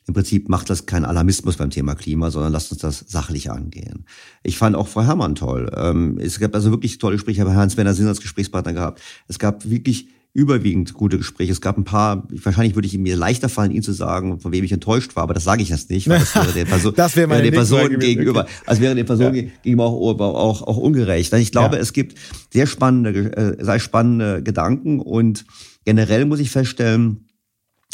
[0.07, 4.05] im Prinzip macht das kein Alarmismus beim Thema Klima, sondern lasst uns das sachlich angehen.
[4.43, 5.71] Ich fand auch Frau Herrmann toll.
[5.75, 7.35] Ähm, es gab also wirklich tolle Gespräche.
[7.37, 8.99] Ich habe Herrn Svenner Sinn als Gesprächspartner gehabt.
[9.27, 11.51] Es gab wirklich überwiegend gute Gespräche.
[11.51, 14.63] Es gab ein paar, wahrscheinlich würde ich mir leichter fallen, Ihnen zu sagen, von wem
[14.63, 17.15] ich enttäuscht war, aber das sage ich jetzt nicht, weil das wäre der Person, das
[17.15, 19.43] wäre wäre der Person gegenüber, also wäre der Person ja.
[19.63, 21.33] gegenüber auch, auch, auch ungerecht.
[21.33, 21.81] Ich glaube, ja.
[21.81, 22.17] es gibt
[22.51, 25.45] sehr spannende, äh, sehr spannende Gedanken und
[25.83, 27.25] generell muss ich feststellen,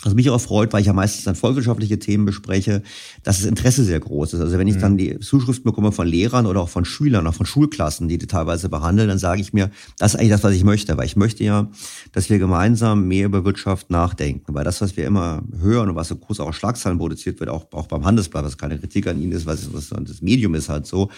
[0.04, 2.84] was mich auch freut, weil ich ja meistens dann volkswirtschaftliche Themen bespreche,
[3.24, 4.42] dass das Interesse sehr groß ist.
[4.42, 4.98] Also wenn ich dann mhm.
[4.98, 8.70] die Zuschriften bekomme von Lehrern oder auch von Schülern, auch von Schulklassen, die die teilweise
[8.70, 10.96] behandeln, dann sage ich mir, das ist eigentlich das, was ich möchte.
[10.98, 11.70] Weil ich möchte ja,
[12.12, 14.54] dass wir gemeinsam mehr über Wirtschaft nachdenken.
[14.54, 17.66] Weil das, was wir immer hören und was so groß auch Schlagzeilen produziert wird, auch,
[17.72, 21.10] auch beim Handelsblatt, was keine Kritik an Ihnen ist, was, das Medium ist halt so,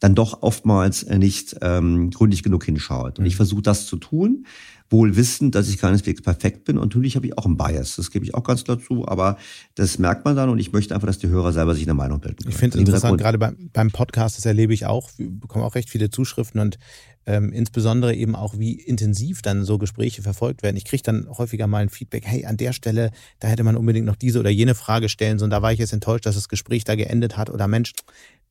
[0.00, 3.20] dann doch oftmals nicht ähm, gründlich genug hinschaut.
[3.20, 3.38] Und ich mhm.
[3.38, 4.44] versuche das zu tun
[4.90, 6.76] wohl wissend, dass ich keineswegs perfekt bin.
[6.76, 9.38] Und natürlich habe ich auch einen Bias, das gebe ich auch ganz klar zu, aber
[9.74, 10.48] das merkt man dann.
[10.48, 12.50] Und ich möchte einfach, dass die Hörer selber sich eine Meinung bilden können.
[12.50, 15.74] Ich finde es interessant, gerade beim, beim Podcast, das erlebe ich auch, wir bekommen auch
[15.74, 16.78] recht viele Zuschriften und
[17.26, 20.76] ähm, insbesondere eben auch, wie intensiv dann so Gespräche verfolgt werden.
[20.76, 23.10] Ich kriege dann häufiger mal ein Feedback, hey, an der Stelle,
[23.40, 25.92] da hätte man unbedingt noch diese oder jene Frage stellen sollen, da war ich jetzt
[25.92, 27.48] enttäuscht, dass das Gespräch da geendet hat.
[27.50, 27.92] Oder Mensch,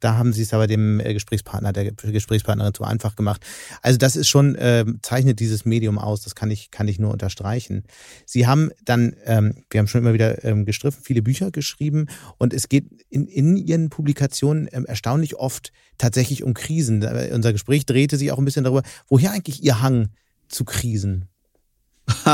[0.03, 3.45] da haben sie es aber dem äh, Gesprächspartner, der Gesprächspartnerin zu einfach gemacht.
[3.81, 7.11] Also das ist schon, äh, zeichnet dieses Medium aus, das kann ich, kann ich nur
[7.11, 7.83] unterstreichen.
[8.25, 12.53] Sie haben dann, ähm, wir haben schon immer wieder ähm, gestriffen, viele Bücher geschrieben und
[12.53, 17.03] es geht in, in Ihren Publikationen ähm, erstaunlich oft tatsächlich um Krisen.
[17.31, 20.09] Unser Gespräch drehte sich auch ein bisschen darüber, woher eigentlich Ihr Hang
[20.49, 21.29] zu Krisen?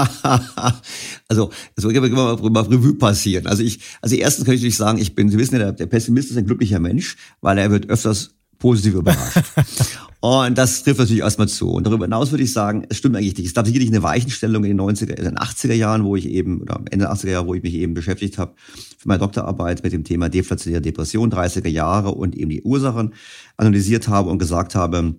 [1.28, 3.48] also, es wird immer mal Revue passieren.
[3.48, 5.86] Also ich, also erstens kann ich natürlich sagen, ich bin, Sie wissen ja, der, der
[5.86, 9.42] Pessimist ist ein glücklicher Mensch, weil er wird öfters positiv überrascht.
[10.20, 11.70] und das trifft natürlich erstmal zu.
[11.70, 13.48] Und darüber hinaus würde ich sagen, es stimmt eigentlich nicht.
[13.48, 16.62] Es gab sicherlich eine Weichenstellung in den 90er, in den 80er Jahren, wo ich eben,
[16.62, 18.54] oder Ende der 80er Jahre, wo ich mich eben beschäftigt habe
[18.98, 23.14] für meine Doktorarbeit mit dem Thema deflationäre Depression, 30er Jahre und eben die Ursachen
[23.56, 25.16] analysiert habe und gesagt habe,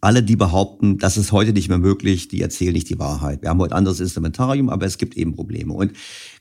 [0.00, 3.42] alle, die behaupten, das ist heute nicht mehr möglich, die erzählen nicht die Wahrheit.
[3.42, 5.72] Wir haben heute anderes Instrumentarium, aber es gibt eben Probleme.
[5.72, 5.92] Und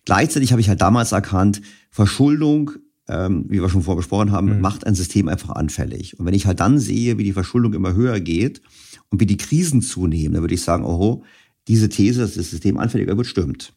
[0.05, 2.71] gleichzeitig habe ich halt damals erkannt, Verschuldung,
[3.07, 4.61] ähm, wie wir schon vorher besprochen haben, mhm.
[4.61, 6.19] macht ein System einfach anfällig.
[6.19, 8.61] Und wenn ich halt dann sehe, wie die Verschuldung immer höher geht
[9.09, 11.23] und wie die Krisen zunehmen, dann würde ich sagen, oho,
[11.67, 13.73] diese These, dass das System anfälliger wird, stimmt.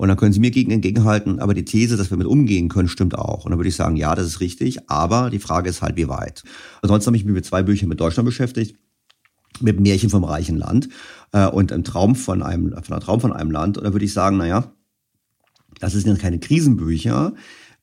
[0.00, 2.88] Und dann können Sie mir gegen entgegenhalten, aber die These, dass wir mit umgehen können,
[2.88, 3.44] stimmt auch.
[3.44, 6.08] Und dann würde ich sagen, ja, das ist richtig, aber die Frage ist halt, wie
[6.08, 6.42] weit.
[6.80, 8.78] Ansonsten habe ich mich mit zwei Büchern mit Deutschland beschäftigt
[9.60, 10.88] mit Märchen vom reichen Land
[11.32, 13.76] äh, und einem Traum von einem, von einem Traum von einem Land.
[13.76, 14.72] Und da würde ich sagen, naja,
[15.80, 17.34] das sind keine Krisenbücher,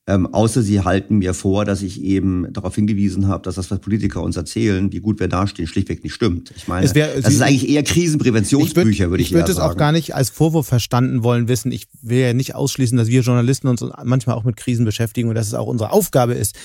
[0.08, 3.78] ähm, außer sie halten mir vor, dass ich eben darauf hingewiesen habe, dass das, was
[3.78, 6.50] Politiker uns erzählen, wie gut wir dastehen, schlichtweg nicht stimmt.
[6.56, 9.58] Ich meine, wär, das ist eigentlich eher Krisenpräventionsbücher, würde ich, würd, ich, ich würde es
[9.58, 11.70] auch gar nicht als Vorwurf verstanden wollen wissen.
[11.72, 15.34] Ich will ja nicht ausschließen, dass wir Journalisten uns manchmal auch mit Krisen beschäftigen und
[15.34, 16.56] dass es auch unsere Aufgabe ist.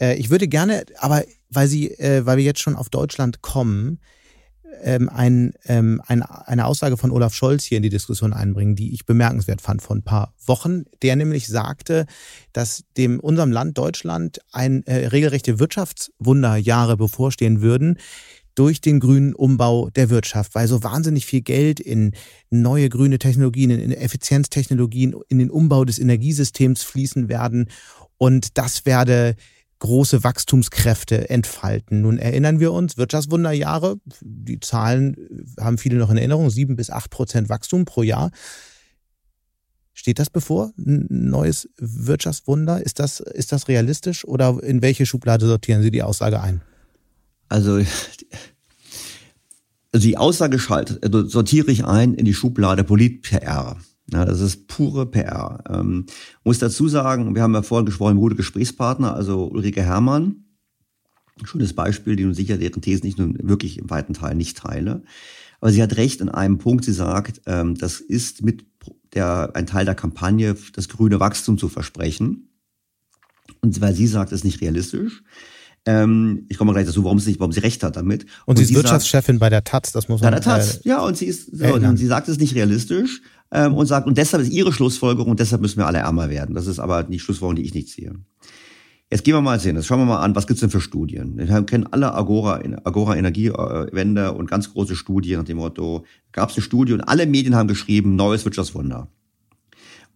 [0.00, 4.00] Äh, ich würde gerne, aber weil Sie, äh, weil wir jetzt schon auf Deutschland kommen,
[4.82, 8.92] ähm, ein, ähm, ein, eine Aussage von Olaf Scholz hier in die Diskussion einbringen, die
[8.92, 12.06] ich bemerkenswert fand vor ein paar Wochen, der nämlich sagte,
[12.52, 17.98] dass dem unserem Land Deutschland ein äh, regelrechte Wirtschaftswunderjahre bevorstehen würden
[18.54, 22.12] durch den grünen Umbau der Wirtschaft, weil so wahnsinnig viel Geld in
[22.50, 27.68] neue grüne Technologien, in Effizienztechnologien, in den Umbau des Energiesystems fließen werden.
[28.16, 29.36] Und das werde
[29.78, 32.00] große Wachstumskräfte entfalten.
[32.02, 35.16] Nun erinnern wir uns, Wirtschaftswunderjahre, die Zahlen
[35.60, 38.30] haben viele noch in Erinnerung, sieben bis acht Prozent Wachstum pro Jahr.
[39.94, 40.72] Steht das bevor?
[40.78, 42.84] Ein neues Wirtschaftswunder?
[42.84, 46.62] Ist das, ist das realistisch oder in welche Schublade sortieren Sie die Aussage ein?
[47.48, 47.80] Also,
[49.94, 53.76] die Aussage also sortiere ich ein in die Schublade Polit-PR.
[54.12, 55.62] Ja, das ist pure PR.
[55.68, 56.06] Ähm,
[56.44, 60.44] muss dazu sagen, wir haben ja vorhin gesprochen, gute Gesprächspartner, also Ulrike Herrmann,
[61.44, 65.02] schönes Beispiel, die nun sicher deren Thesen nicht nur wirklich im weiten Teil nicht teile.
[65.60, 66.84] Aber sie hat recht in einem Punkt.
[66.84, 68.64] Sie sagt, ähm, das ist mit
[69.14, 72.50] der, ein Teil der Kampagne, das grüne Wachstum zu versprechen.
[73.60, 75.22] Und weil sie sagt, das ist nicht realistisch.
[75.86, 78.24] Ähm, ich komme gleich dazu, warum sie, warum sie recht hat damit.
[78.24, 80.76] Und, und sie ist Wirtschaftschefin sagt, bei der Taz, das muss man Bei der Taz,
[80.76, 83.86] äh, ja, und sie ist, so, und sie sagt, es ist nicht realistisch ähm, und
[83.86, 86.54] sagt, und deshalb ist ihre Schlussfolgerung, und deshalb müssen wir alle ärmer werden.
[86.54, 88.12] Das ist aber die Schlussfolgerung, die ich nicht ziehe.
[89.10, 91.38] Jetzt gehen wir mal sehen, jetzt schauen wir mal an, was gibt's denn für Studien?
[91.38, 96.62] Wir kennen alle Agora, Agora Energiewende und ganz große Studien nach dem Motto, gab's eine
[96.62, 99.08] Studie und alle Medien haben geschrieben, neues Wirtschaftswunder.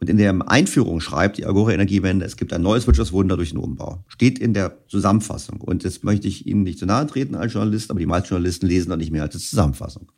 [0.03, 3.59] Und in der Einführung schreibt die Agora Energiewende, es gibt ein neues Wirtschaftswunder durch den
[3.59, 4.05] Umbau.
[4.09, 5.61] Steht in der Zusammenfassung.
[5.61, 8.67] Und jetzt möchte ich Ihnen nicht zu nahe treten als Journalist, aber die meisten Journalisten
[8.67, 10.11] lesen da nicht mehr als die Zusammenfassung.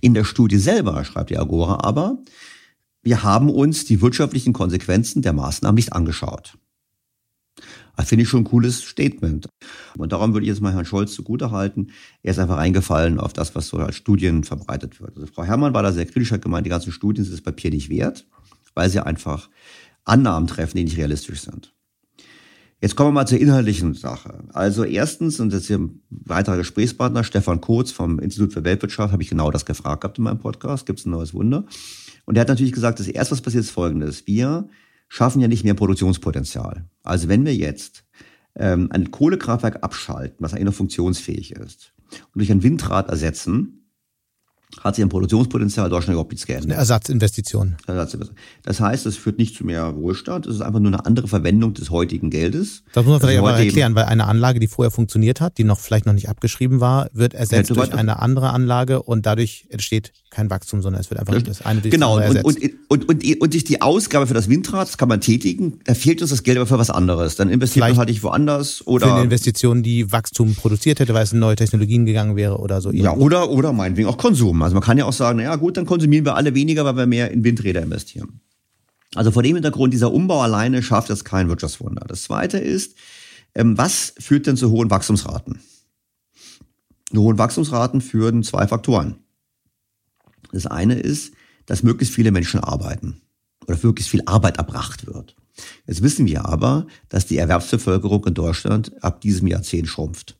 [0.00, 2.22] In der Studie selber schreibt die Agora aber,
[3.02, 6.56] wir haben uns die wirtschaftlichen Konsequenzen der Maßnahmen nicht angeschaut.
[7.98, 9.48] Das finde ich schon ein cooles Statement.
[9.96, 11.90] Und darum würde ich jetzt mal Herrn Scholz zugutehalten.
[12.22, 15.16] Er ist einfach reingefallen auf das, was so als Studien verbreitet wird.
[15.16, 17.72] Also Frau Herrmann war da sehr kritisch, hat gemeint, die ganzen Studien sind das Papier
[17.72, 18.24] nicht wert,
[18.78, 19.50] weil sie einfach
[20.04, 21.74] Annahmen treffen, die nicht realistisch sind.
[22.80, 24.44] Jetzt kommen wir mal zur inhaltlichen Sache.
[24.52, 29.12] Also erstens, und das ist hier ein weiterer Gesprächspartner, Stefan Kurz vom Institut für Weltwirtschaft,
[29.12, 31.66] habe ich genau das gefragt gehabt in meinem Podcast, gibt es ein neues Wunder.
[32.24, 34.28] Und er hat natürlich gesagt, das erste, was passiert, ist folgendes.
[34.28, 34.68] Wir
[35.08, 36.88] schaffen ja nicht mehr Produktionspotenzial.
[37.02, 38.04] Also wenn wir jetzt
[38.54, 41.94] ähm, ein Kohlekraftwerk abschalten, was eigentlich noch funktionsfähig ist,
[42.32, 43.87] und durch ein Windrad ersetzen,
[44.80, 46.70] hat sich ein Produktionspotenzial Deutschland überhaupt nichts geändert.
[46.70, 47.76] Eine Ersatzinvestition.
[48.64, 51.74] Das heißt, es führt nicht zu mehr Wohlstand, es ist einfach nur eine andere Verwendung
[51.74, 52.82] des heutigen Geldes.
[52.92, 55.80] Das muss man vielleicht aber erklären, weil eine Anlage, die vorher funktioniert hat, die noch
[55.80, 60.50] vielleicht noch nicht abgeschrieben war, wird ersetzt durch eine andere Anlage und dadurch entsteht kein
[60.50, 62.18] Wachstum, sondern es wird einfach das eine durch genau.
[62.18, 62.62] das andere und.
[62.88, 65.94] Und, und, und, und durch die Ausgabe für das Windrad, das kann man tätigen, da
[65.94, 67.36] fehlt uns das Geld aber für was anderes.
[67.36, 69.06] Dann investiert vielleicht man halt nicht woanders oder.
[69.06, 72.80] Für eine Investition, die Wachstum produziert hätte, weil es in neue Technologien gegangen wäre oder
[72.80, 72.90] so.
[72.92, 74.62] Ja, oder, oder meinetwegen auch Konsum.
[74.62, 77.06] Also man kann ja auch sagen, naja gut, dann konsumieren wir alle weniger, weil wir
[77.06, 78.40] mehr in Windräder investieren.
[79.14, 82.04] Also vor dem Hintergrund, dieser Umbau alleine schafft es kein Wirtschaftswunder.
[82.06, 82.96] Das zweite ist,
[83.54, 85.60] ähm, was führt denn zu hohen Wachstumsraten?
[87.12, 89.16] Die hohen Wachstumsraten führen zwei Faktoren.
[90.52, 91.34] Das eine ist,
[91.66, 93.20] dass möglichst viele Menschen arbeiten
[93.66, 95.36] oder möglichst viel Arbeit erbracht wird.
[95.86, 100.37] Jetzt wissen wir aber, dass die Erwerbsbevölkerung in Deutschland ab diesem Jahrzehnt schrumpft.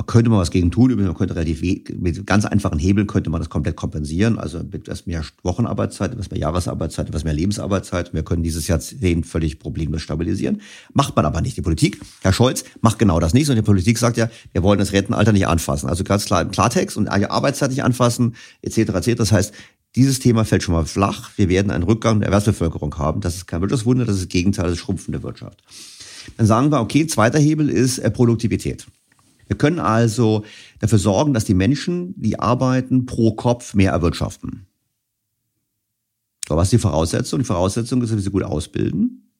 [0.00, 0.94] Da könnte man was gegen tun.
[0.94, 4.38] Man könnte relativ mit ganz einfachen Hebeln könnte man das komplett kompensieren.
[4.38, 8.14] Also mit etwas mehr Wochenarbeitszeit, etwas mehr Jahresarbeitszeit, etwas mehr Lebensarbeitszeit.
[8.14, 10.62] Wir können dieses Jahrzehnt völlig problemlos stabilisieren.
[10.94, 11.58] Macht man aber nicht.
[11.58, 13.50] Die Politik, Herr Scholz, macht genau das nicht.
[13.50, 15.86] Und die Politik sagt ja, wir wollen das Rentenalter nicht anfassen.
[15.86, 18.78] Also ganz klar im Klartext und Arbeitszeit nicht anfassen, etc.
[18.78, 19.16] etc.
[19.16, 19.52] Das heißt,
[19.96, 21.28] dieses Thema fällt schon mal flach.
[21.36, 23.20] Wir werden einen Rückgang der Erwerbsbevölkerung haben.
[23.20, 25.62] Das ist kein Wirtschaftswunder, das ist das Gegenteil, das Schrumpfen der Wirtschaft.
[26.38, 28.86] Dann sagen wir, okay, zweiter Hebel ist äh, Produktivität.
[29.50, 30.44] Wir können also
[30.78, 34.68] dafür sorgen, dass die Menschen, die arbeiten, pro Kopf mehr erwirtschaften.
[36.48, 37.40] So, was ist die Voraussetzung?
[37.40, 39.32] Die Voraussetzung ist, dass wir sie gut ausbilden.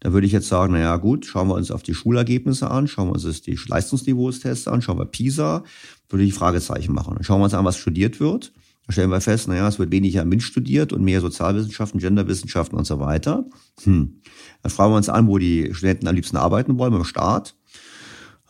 [0.00, 3.08] Da würde ich jetzt sagen, naja gut, schauen wir uns auf die Schulergebnisse an, schauen
[3.08, 5.64] wir uns die Leistungsniveaustests an, schauen wir PISA,
[6.08, 7.16] würde ich Fragezeichen machen.
[7.16, 8.54] Dann schauen wir uns an, was studiert wird.
[8.86, 12.86] Da stellen wir fest, naja, es wird weniger MINT studiert und mehr Sozialwissenschaften, Genderwissenschaften und
[12.86, 13.44] so weiter.
[13.82, 14.22] Hm.
[14.62, 17.54] Dann fragen wir uns an, wo die Studenten am liebsten arbeiten wollen, beim Staat.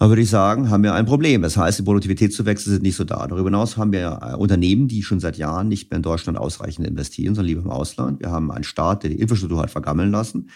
[0.02, 1.42] Da würde ich sagen, haben wir ein Problem.
[1.42, 3.24] Das heißt, die Produktivitätszuwächse sind nicht so da.
[3.28, 6.88] Darüber hinaus haben wir äh, Unternehmen, die schon seit Jahren nicht mehr in Deutschland ausreichend
[6.88, 8.18] investieren, sondern lieber im Ausland.
[8.18, 10.50] Wir haben einen Staat, der die Infrastruktur hat vergammeln lassen.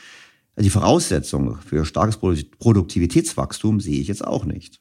[0.57, 4.81] Also die Voraussetzung für starkes Produktivitätswachstum sehe ich jetzt auch nicht.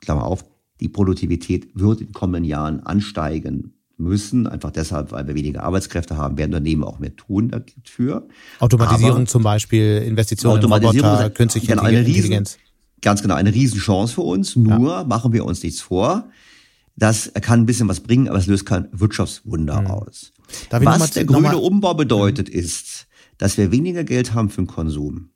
[0.00, 0.44] Klammer auf,
[0.78, 6.16] die Produktivität wird in den kommenden Jahren ansteigen müssen, einfach deshalb, weil wir weniger Arbeitskräfte
[6.16, 8.28] haben, werden Unternehmen auch mehr tun dafür.
[8.60, 12.54] Automatisierung Aber zum Beispiel, Investitionen in Roboter, künstliche Intelligenz.
[12.54, 12.69] Riesen,
[13.02, 14.56] Ganz genau, eine Riesenchance für uns.
[14.56, 15.04] Nur ja.
[15.04, 16.28] machen wir uns nichts vor.
[16.96, 19.86] Das kann ein bisschen was bringen, aber es löst kein Wirtschaftswunder mhm.
[19.86, 20.32] aus.
[20.70, 23.06] was der grüne Umbau bedeutet, ist,
[23.38, 25.30] dass wir weniger Geld haben für den Konsum.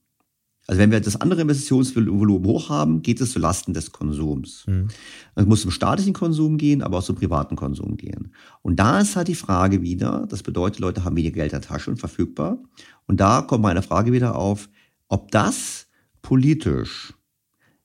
[0.66, 4.64] Also wenn wir das andere Investitionsvolumen hoch haben, geht es zu Lasten des Konsums.
[4.66, 4.88] Mhm.
[5.34, 8.32] Es muss zum staatlichen Konsum gehen, aber auch zum privaten Konsum gehen.
[8.62, 11.68] Und da ist halt die Frage wieder, das bedeutet, Leute haben weniger Geld in der
[11.68, 12.58] Tasche und verfügbar.
[13.06, 14.70] Und da kommt meine Frage wieder auf,
[15.08, 15.86] ob das
[16.22, 17.12] politisch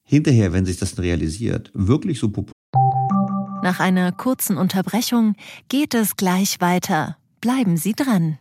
[0.10, 2.54] hinterher, wenn sich das realisiert, wirklich so populär.
[3.62, 5.36] Nach einer kurzen Unterbrechung
[5.68, 7.18] geht es gleich weiter.
[7.42, 8.40] Bleiben Sie dran.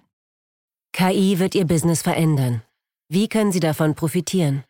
[0.93, 2.63] KI wird Ihr Business verändern.
[3.09, 4.65] Wie können Sie davon profitieren?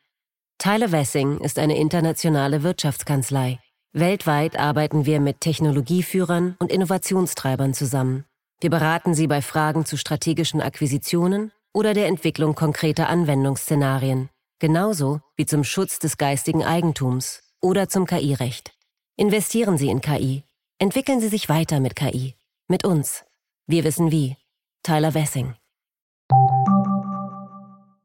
[0.59, 3.61] Tyler Wessing ist eine internationale Wirtschaftskanzlei.
[3.93, 8.25] Weltweit arbeiten wir mit Technologieführern und Innovationstreibern zusammen.
[8.61, 15.47] Wir beraten Sie bei Fragen zu strategischen Akquisitionen oder der Entwicklung konkreter Anwendungsszenarien, genauso wie
[15.47, 18.73] zum Schutz des geistigen Eigentums oder zum KI-Recht.
[19.17, 20.45] Investieren Sie in KI.
[20.79, 22.35] Entwickeln Sie sich weiter mit KI.
[22.69, 23.25] Mit uns.
[23.67, 24.37] Wir wissen wie.
[24.83, 25.55] Tyler Wessing.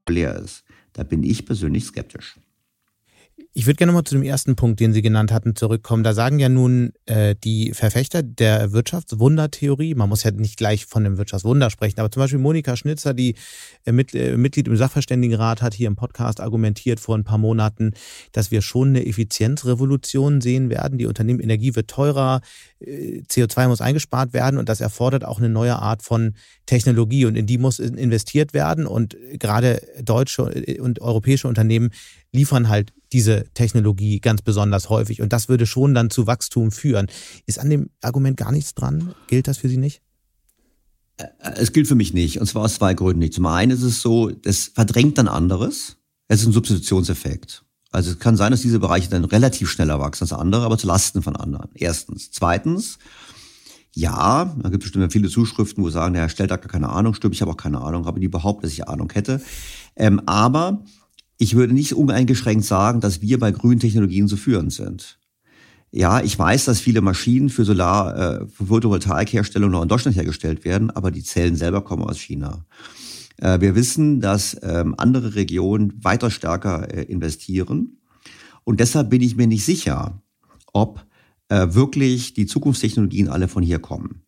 [0.10, 0.64] Leer ist.
[0.94, 2.40] Da bin ich persönlich skeptisch.
[3.56, 6.04] Ich würde gerne mal zu dem ersten Punkt, den Sie genannt hatten, zurückkommen.
[6.04, 11.04] Da sagen ja nun äh, die Verfechter der Wirtschaftswundertheorie, man muss ja nicht gleich von
[11.04, 13.36] dem Wirtschaftswunder sprechen, aber zum Beispiel Monika Schnitzer, die
[13.86, 17.94] äh, mit, äh, Mitglied im Sachverständigenrat, hat hier im Podcast argumentiert vor ein paar Monaten,
[18.32, 20.98] dass wir schon eine Effizienzrevolution sehen werden.
[20.98, 22.42] Die Unternehmen Energie wird teurer,
[22.80, 26.34] äh, CO2 muss eingespart werden und das erfordert auch eine neue Art von
[26.66, 31.92] Technologie und in die muss investiert werden und gerade deutsche äh, und europäische Unternehmen
[32.32, 35.22] liefern halt diese Technologie ganz besonders häufig.
[35.22, 37.08] Und das würde schon dann zu Wachstum führen.
[37.46, 39.14] Ist an dem Argument gar nichts dran?
[39.28, 40.02] Gilt das für Sie nicht?
[41.18, 42.40] Äh, es gilt für mich nicht.
[42.40, 43.34] Und zwar aus zwei Gründen nicht.
[43.34, 45.98] Zum einen ist es so, das verdrängt dann anderes.
[46.28, 47.64] Es ist ein Substitutionseffekt.
[47.92, 50.88] Also es kann sein, dass diese Bereiche dann relativ schneller wachsen als andere, aber zu
[50.88, 51.70] Lasten von anderen.
[51.76, 52.32] Erstens.
[52.32, 52.98] Zweitens,
[53.94, 56.90] ja, da gibt es bestimmt viele Zuschriften, wo sagen, der Herr stellt da gar keine
[56.90, 59.42] Ahnung, stimmt, ich habe auch keine Ahnung, habe die behauptet, dass ich Ahnung hätte.
[59.96, 60.84] Ähm, aber
[61.38, 65.20] ich würde nicht uneingeschränkt sagen, dass wir bei grünen Technologien so führend sind.
[65.92, 70.66] Ja, ich weiß, dass viele Maschinen für Solar, äh, für Photovoltaikherstellung noch in Deutschland hergestellt
[70.66, 72.66] werden, aber die Zellen selber kommen aus China.
[73.38, 77.98] Äh, wir wissen, dass ähm, andere Regionen weiter stärker äh, investieren.
[78.64, 80.20] Und deshalb bin ich mir nicht sicher,
[80.72, 81.06] ob
[81.50, 84.23] äh, wirklich die Zukunftstechnologien alle von hier kommen.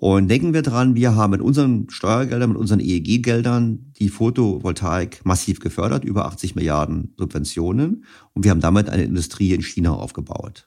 [0.00, 5.60] Und denken wir dran, wir haben mit unseren Steuergeldern, mit unseren EEG-Geldern die Photovoltaik massiv
[5.60, 8.06] gefördert, über 80 Milliarden Subventionen.
[8.32, 10.66] Und wir haben damit eine Industrie in China aufgebaut.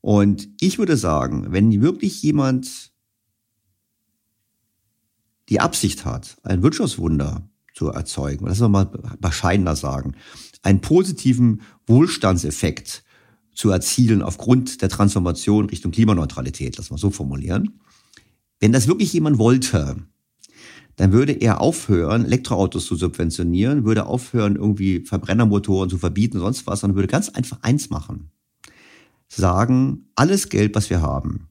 [0.00, 2.92] Und ich würde sagen, wenn wirklich jemand
[5.50, 10.14] die Absicht hat, ein Wirtschaftswunder zu erzeugen, lass uns mal bescheidener sagen,
[10.62, 13.04] einen positiven Wohlstandseffekt
[13.52, 17.80] zu erzielen aufgrund der Transformation Richtung Klimaneutralität, lass mal so formulieren,
[18.60, 19.96] wenn das wirklich jemand wollte,
[20.96, 26.80] dann würde er aufhören, Elektroautos zu subventionieren, würde aufhören, irgendwie Verbrennermotoren zu verbieten sonst was,
[26.80, 28.30] sondern würde ganz einfach eins machen.
[29.28, 31.48] Sagen, alles Geld, was wir haben,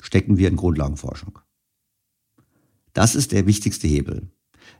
[0.00, 1.40] stecken wir in Grundlagenforschung.
[2.92, 4.30] Das ist der wichtigste Hebel.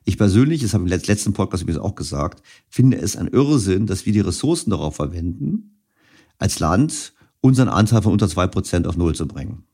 [0.05, 3.87] Ich persönlich, das habe ich im letzten Podcast übrigens auch gesagt, finde es ein Irrsinn,
[3.87, 5.81] dass wir die Ressourcen darauf verwenden,
[6.39, 9.65] als Land unseren Anteil von unter zwei Prozent auf Null zu bringen.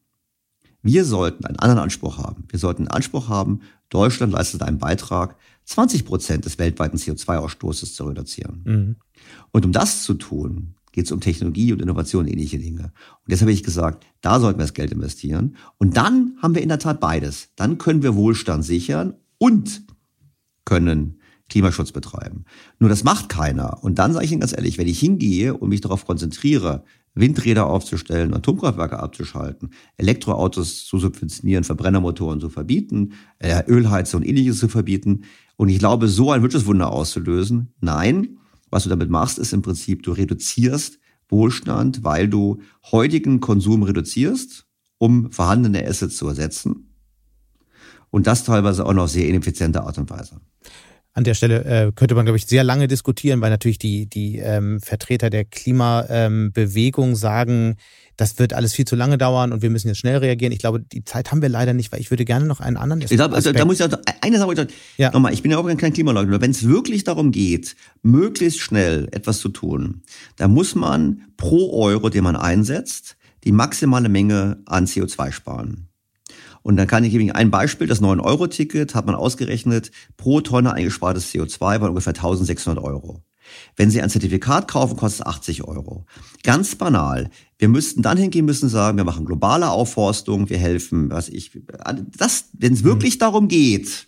[0.83, 2.45] Wir sollten einen anderen Anspruch haben.
[2.49, 3.61] Wir sollten einen Anspruch haben,
[3.91, 8.63] Deutschland leistet einen Beitrag, 20 Prozent des weltweiten CO2-Ausstoßes zu reduzieren.
[8.65, 8.97] Mhm.
[9.53, 12.85] Und um das zu tun, geht es um Technologie und Innovation und ähnliche Dinge.
[12.85, 15.57] Und deshalb habe ich gesagt, da sollten wir das Geld investieren.
[15.79, 17.51] Und dann haben wir in der Tat beides.
[17.57, 19.83] Dann können wir Wohlstand sichern und
[20.65, 22.45] können Klimaschutz betreiben.
[22.79, 23.83] Nur das macht keiner.
[23.83, 27.67] Und dann sage ich Ihnen ganz ehrlich, wenn ich hingehe und mich darauf konzentriere, Windräder
[27.67, 35.23] aufzustellen, Atomkraftwerke abzuschalten, Elektroautos zu subventionieren, Verbrennermotoren zu verbieten, äh, Ölheizung und ähnliches zu verbieten.
[35.57, 38.39] Und ich glaube, so ein Wirtschaftswunder auszulösen, nein,
[38.71, 40.99] was du damit machst, ist im Prinzip, du reduzierst
[41.29, 44.67] Wohlstand, weil du heutigen Konsum reduzierst,
[44.99, 46.95] um vorhandene Assets zu ersetzen.
[48.11, 50.41] Und das teilweise auch noch sehr ineffiziente Art und Weise.
[51.13, 54.39] An der Stelle äh, könnte man, glaube ich, sehr lange diskutieren, weil natürlich die, die
[54.39, 57.77] ähm, Vertreter der Klimabewegung ähm, sagen,
[58.17, 60.53] das wird alles viel zu lange dauern und wir müssen jetzt schnell reagieren.
[60.53, 63.03] Ich glaube, die Zeit haben wir leider nicht, weil ich würde gerne noch einen anderen.
[63.03, 65.11] Ich glaube, also, da muss ich auch, eine Sache, ja.
[65.11, 66.41] nochmal, ich bin ja auch kein Klimaleugner.
[66.41, 70.03] Wenn es wirklich darum geht, möglichst schnell etwas zu tun,
[70.37, 75.90] dann muss man pro Euro, den man einsetzt, die maximale Menge an CO2 sparen.
[76.63, 81.33] Und dann kann ich Ihnen ein Beispiel, das 9-Euro-Ticket hat man ausgerechnet, pro Tonne eingespartes
[81.33, 83.23] CO2 war ungefähr 1600 Euro.
[83.77, 86.07] Wenn Sie ein Zertifikat kaufen, kostet es 80 Euro.
[86.43, 87.31] Ganz banal.
[87.59, 91.59] Wir müssten dann hingehen müssen sagen, wir machen globale Aufforstung, wir helfen, was ich,
[92.17, 93.21] das, wenn es wirklich mhm.
[93.21, 94.07] darum geht,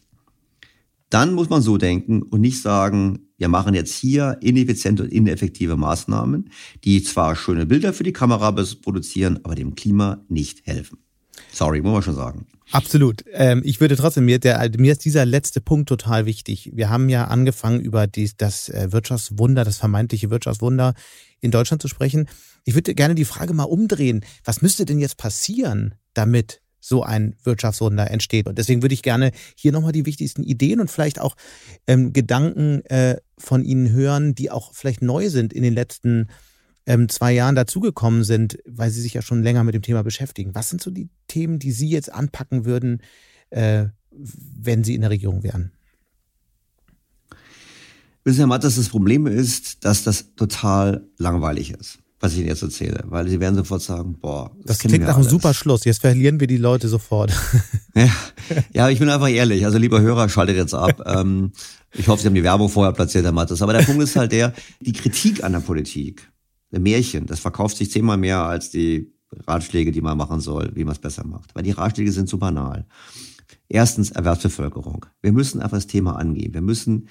[1.10, 5.76] dann muss man so denken und nicht sagen, wir machen jetzt hier ineffiziente und ineffektive
[5.76, 6.48] Maßnahmen,
[6.84, 10.98] die zwar schöne Bilder für die Kamera produzieren, aber dem Klima nicht helfen.
[11.52, 12.46] Sorry, muss man schon sagen.
[12.70, 13.24] Absolut.
[13.32, 16.70] Ähm, ich würde trotzdem, mir, der, mir ist dieser letzte Punkt total wichtig.
[16.72, 20.94] Wir haben ja angefangen, über die, das äh, Wirtschaftswunder, das vermeintliche Wirtschaftswunder
[21.40, 22.28] in Deutschland zu sprechen.
[22.64, 24.24] Ich würde gerne die Frage mal umdrehen.
[24.44, 28.48] Was müsste denn jetzt passieren, damit so ein Wirtschaftswunder entsteht.
[28.48, 31.36] Und deswegen würde ich gerne hier nochmal die wichtigsten Ideen und vielleicht auch
[31.86, 36.26] ähm, Gedanken äh, von Ihnen hören, die auch vielleicht neu sind in den letzten
[36.86, 40.54] ähm, zwei Jahren dazugekommen sind, weil Sie sich ja schon länger mit dem Thema beschäftigen.
[40.54, 43.02] Was sind so die Themen, die Sie jetzt anpacken würden,
[43.50, 45.72] äh, wenn Sie in der Regierung wären?
[48.24, 52.48] Wissen Sie, Herr Mattes, das Problem ist, dass das total langweilig ist was ich Ihnen
[52.48, 55.84] jetzt erzähle, weil Sie werden sofort sagen, boah, das, das klingt nach einem super Schluss.
[55.84, 57.32] Jetzt verlieren wir die Leute sofort.
[57.94, 58.08] Ja,
[58.72, 59.66] ja, ich bin einfach ehrlich.
[59.66, 61.02] Also lieber Hörer, schaltet jetzt ab.
[61.06, 61.52] Ähm,
[61.92, 63.60] ich hoffe, Sie haben die Werbung vorher platziert, Herr Mattes.
[63.60, 66.32] Aber der Punkt ist halt der, die Kritik an der Politik,
[66.80, 69.12] Märchen, das verkauft sich zehnmal mehr als die
[69.46, 71.54] Ratschläge, die man machen soll, wie man es besser macht.
[71.54, 72.86] Weil die Ratschläge sind zu banal.
[73.68, 75.06] Erstens Erwerbsbevölkerung.
[75.20, 76.54] Wir müssen einfach das Thema angehen.
[76.54, 77.08] Wir müssen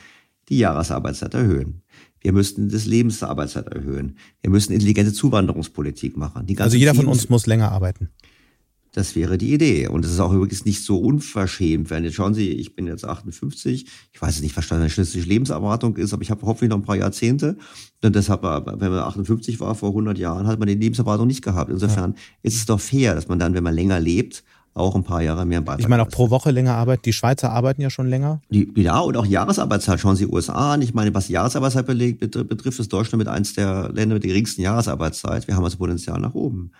[0.49, 1.81] die Jahresarbeitszeit erhöhen.
[2.19, 4.17] Wir müssten das Lebensarbeitszeit erhöhen.
[4.41, 6.45] Wir müssen intelligente Zuwanderungspolitik machen.
[6.57, 8.09] also jeder von uns muss länger arbeiten.
[8.93, 9.87] Das wäre die Idee.
[9.87, 11.89] Und es ist auch übrigens nicht so unverschämt.
[11.89, 13.85] Wenn jetzt schauen Sie, ich bin jetzt 58.
[14.11, 16.97] Ich weiß nicht, was deine schnittliche Lebenserwartung ist, aber ich habe hoffentlich noch ein paar
[16.97, 17.57] Jahrzehnte.
[18.03, 21.71] Und deshalb, wenn man 58 war vor 100 Jahren, hat man die Lebenserwartung nicht gehabt.
[21.71, 22.17] Insofern ja.
[22.43, 25.45] ist es doch fair, dass man dann, wenn man länger lebt, auch ein paar Jahre
[25.45, 25.81] mehr Beitrag.
[25.81, 27.03] Ich meine auch pro Woche länger arbeiten.
[27.03, 28.41] Die Schweizer arbeiten ja schon länger.
[28.49, 29.99] Die, ja, und auch Jahresarbeitszeit.
[29.99, 30.81] Schauen Sie USA an.
[30.81, 34.61] Ich meine, was die Jahresarbeitszeit betrifft, ist Deutschland mit eins der Länder mit der geringsten
[34.61, 35.47] Jahresarbeitszeit.
[35.47, 36.71] Wir haben also Potenzial nach oben.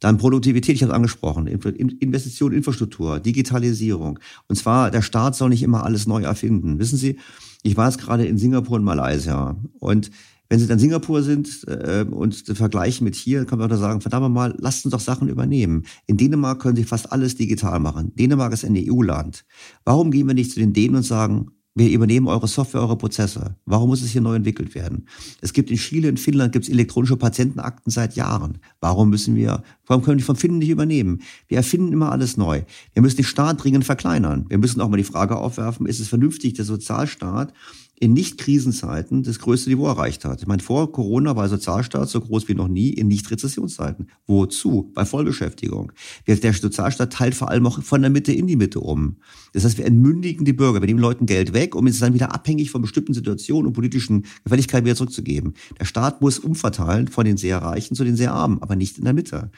[0.00, 4.18] Dann Produktivität, ich habe es angesprochen, Investition, Infrastruktur, Digitalisierung.
[4.48, 6.78] Und zwar, der Staat soll nicht immer alles neu erfinden.
[6.78, 7.18] Wissen Sie,
[7.62, 10.10] ich war jetzt gerade in Singapur und Malaysia und
[10.50, 14.00] wenn Sie dann Singapur sind äh, und vergleichen mit hier, kann man auch da sagen,
[14.00, 15.84] verdammt mal, lasst uns doch Sachen übernehmen.
[16.06, 18.12] In Dänemark können Sie fast alles digital machen.
[18.16, 19.44] Dänemark ist ein EU-Land.
[19.84, 23.54] Warum gehen wir nicht zu den Dänen und sagen, wir übernehmen eure Software, eure Prozesse.
[23.64, 25.06] Warum muss es hier neu entwickelt werden?
[25.40, 28.58] Es gibt in Chile, in Finnland gibt es elektronische Patientenakten seit Jahren.
[28.80, 31.22] Warum müssen wir, warum können wir die von Finnen nicht übernehmen?
[31.46, 32.62] Wir erfinden immer alles neu.
[32.92, 34.46] Wir müssen den Staat dringend verkleinern.
[34.48, 37.52] Wir müssen auch mal die Frage aufwerfen, ist es vernünftig, der Sozialstaat
[38.00, 40.40] in Nicht-Krisenzeiten das größte Niveau erreicht hat.
[40.40, 44.08] Ich meine, vor Corona war der Sozialstaat so groß wie noch nie in Nicht-Rezessionszeiten.
[44.26, 44.90] Wozu?
[44.94, 45.92] Bei Vollbeschäftigung.
[46.26, 49.16] Der Sozialstaat teilt vor allem auch von der Mitte in die Mitte um.
[49.52, 52.32] Das heißt, wir entmündigen die Bürger, wir nehmen Leuten Geld weg, um es dann wieder
[52.34, 55.52] abhängig von bestimmten Situationen und politischen Gefälligkeiten wieder zurückzugeben.
[55.78, 59.04] Der Staat muss umverteilen von den sehr Reichen zu den sehr Armen, aber nicht in
[59.04, 59.50] der Mitte.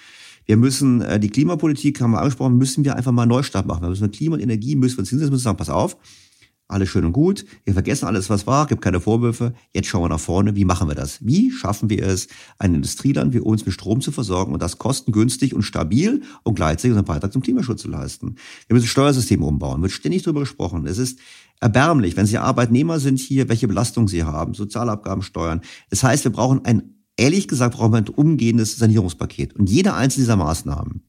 [0.47, 3.83] Wir müssen, äh, die Klimapolitik haben wir angesprochen, müssen wir einfach mal Neustart machen.
[3.83, 5.97] Wir müssen Klima und Energie müssen wir uns hinsetzen, müssen sagen, pass auf,
[6.73, 7.45] alles schön und gut.
[7.65, 9.55] Wir vergessen alles, was war, gibt keine Vorwürfe.
[9.73, 10.57] Jetzt schauen wir nach vorne.
[10.57, 11.25] Wie machen wir das?
[11.25, 15.55] Wie schaffen wir es, ein Industrieland wie uns mit Strom zu versorgen und das kostengünstig
[15.55, 18.37] und stabil und gleichzeitig unseren Beitrag zum Klimaschutz zu leisten?
[18.67, 19.83] Wir müssen Steuersysteme umbauen.
[19.83, 20.87] Wird ständig darüber gesprochen.
[20.87, 21.19] Es ist
[21.61, 25.61] erbärmlich, wenn Sie Arbeitnehmer sind hier, welche Belastung Sie haben, Sozialabgaben, Steuern.
[25.91, 29.55] Das heißt, wir brauchen ein, ehrlich gesagt, brauchen wir ein umgehendes Sanierungspaket.
[29.55, 31.03] Und jede einzelne dieser Maßnahmen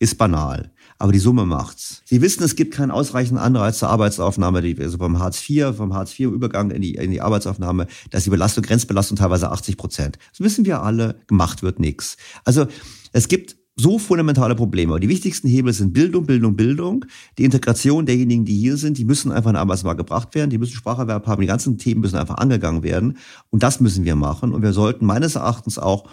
[0.00, 2.02] ist banal aber die Summe macht's.
[2.04, 5.94] Sie wissen, es gibt keinen ausreichenden Anreiz zur Arbeitsaufnahme, die, also beim Hartz IV, vom
[5.94, 10.18] Hartz IV Übergang in die, in die Arbeitsaufnahme, dass die Belastung, Grenzbelastung teilweise 80 Prozent.
[10.30, 12.18] Das wissen wir alle, gemacht wird nichts.
[12.44, 12.66] Also
[13.12, 15.00] es gibt so fundamentale Probleme.
[15.00, 17.06] Die wichtigsten Hebel sind Bildung, Bildung, Bildung.
[17.38, 20.58] Die Integration derjenigen, die hier sind, die müssen einfach in den Arbeitsmarkt gebracht werden, die
[20.58, 23.16] müssen Spracherwerb haben, die ganzen Themen müssen einfach angegangen werden.
[23.48, 24.52] Und das müssen wir machen.
[24.52, 26.10] Und wir sollten meines Erachtens auch,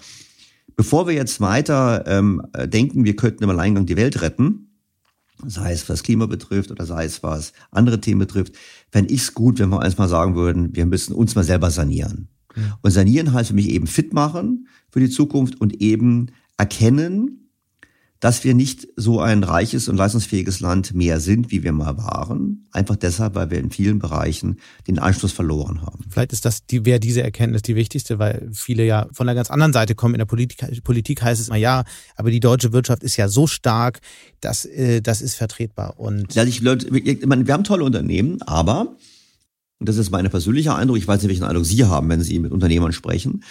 [0.76, 4.68] bevor wir jetzt weiter ähm, denken, wir könnten im Alleingang die Welt retten,
[5.46, 8.54] sei es was Klima betrifft oder sei es was andere Themen betrifft,
[8.92, 11.72] fände ich es gut, wenn wir eins mal sagen würden, wir müssen uns mal selber
[11.72, 12.30] sanieren.
[12.82, 17.47] Und sanieren heißt für mich eben fit machen für die Zukunft und eben erkennen,
[18.20, 22.68] dass wir nicht so ein reiches und leistungsfähiges Land mehr sind, wie wir mal waren.
[22.72, 24.58] Einfach deshalb, weil wir in vielen Bereichen
[24.88, 26.06] den Anschluss verloren haben.
[26.10, 29.52] Vielleicht ist das die, wäre diese Erkenntnis die wichtigste, weil viele ja von der ganz
[29.52, 30.16] anderen Seite kommen.
[30.16, 31.84] In der Politik, Politik heißt es immer, ja,
[32.16, 34.00] aber die deutsche Wirtschaft ist ja so stark,
[34.42, 36.00] dass, äh, das ist vertretbar.
[36.00, 38.96] Und ja, ich, Leute, wir haben tolle Unternehmen, aber,
[39.80, 42.40] und das ist mein persönlicher Eindruck, ich weiß nicht, welchen Eindruck Sie haben, wenn Sie
[42.40, 43.44] mit Unternehmern sprechen,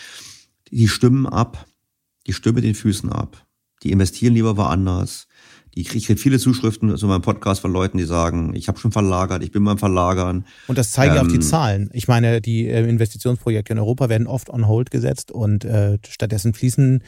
[0.70, 1.66] die stimmen ab.
[2.26, 3.45] Die stimmen mit den Füßen ab
[3.86, 5.28] die investieren lieber woanders.
[5.76, 9.44] Die kriege viele Zuschriften zu meinem Podcast von Leuten, die sagen, ich habe schon verlagert,
[9.44, 10.46] ich bin beim Verlagern.
[10.68, 11.90] Und das zeigen ja ähm, auch die ähm, Zahlen.
[11.92, 16.54] Ich meine, die äh, Investitionsprojekte in Europa werden oft on hold gesetzt und äh, stattdessen
[16.54, 17.02] fließen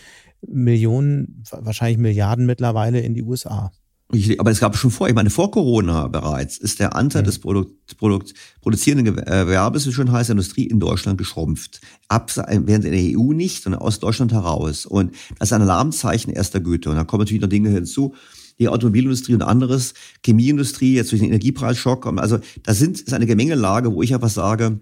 [0.46, 3.72] Millionen, wahrscheinlich Milliarden mittlerweile in die USA.
[4.10, 7.26] Ich, aber es gab schon vor, ich meine, vor Corona bereits ist der Anteil mhm.
[7.26, 8.32] des Produkt, Produkt,
[8.62, 11.82] produzierenden Gewerbes, wie schon heißt, Industrie in Deutschland geschrumpft.
[12.08, 14.86] Ab, während in der EU nicht, sondern aus Deutschland heraus.
[14.86, 16.88] Und das ist ein Alarmzeichen erster Güte.
[16.88, 18.14] Und da kommen natürlich noch Dinge hinzu,
[18.58, 19.92] die Automobilindustrie und anderes,
[20.24, 22.06] Chemieindustrie, jetzt durch den Energiepreisschock.
[22.18, 24.80] Also da sind, ist eine Gemengelage, wo ich einfach sage,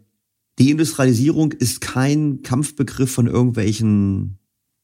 [0.61, 4.39] die Industrialisierung ist kein Kampfbegriff von irgendwelchen,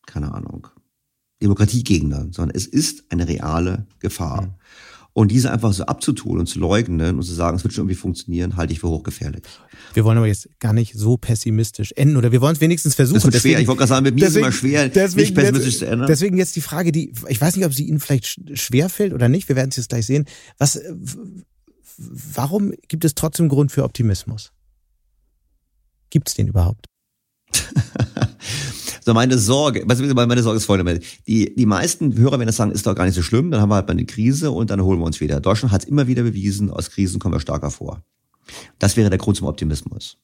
[0.07, 0.67] keine Ahnung,
[1.43, 4.43] Demokratiegegnern, sondern es ist eine reale Gefahr.
[4.43, 4.55] Mhm.
[5.15, 7.97] Und diese einfach so abzutun und zu leugnen und zu sagen, es wird schon irgendwie
[7.97, 9.43] funktionieren, halte ich für hochgefährlich.
[9.93, 13.17] Wir wollen aber jetzt gar nicht so pessimistisch enden oder wir wollen es wenigstens versuchen.
[13.17, 13.61] Das wird deswegen, schwer.
[13.61, 15.87] Ich wollte gerade sagen, mit mir deswegen, ist es immer schwer, deswegen nicht pessimistisch zu
[15.87, 16.07] ändern.
[16.07, 19.29] Deswegen jetzt die Frage, die, ich weiß nicht, ob sie Ihnen vielleicht schwer fällt oder
[19.29, 19.51] nicht.
[19.51, 20.25] Wir werden es jetzt gleich sehen.
[20.57, 20.81] Was,
[21.99, 24.51] warum gibt es trotzdem Grund für Optimismus?
[26.09, 26.87] Gibt es den überhaupt?
[29.05, 31.01] So meine Sorge, meine Sorge ist folgende.
[31.27, 33.69] Die, die meisten Hörer werden das sagen, ist doch gar nicht so schlimm, dann haben
[33.69, 35.41] wir halt mal eine Krise und dann holen wir uns wieder.
[35.41, 38.03] Deutschland hat es immer wieder bewiesen, aus Krisen kommen wir stärker vor.
[38.79, 40.19] Das wäre der Grund zum Optimismus.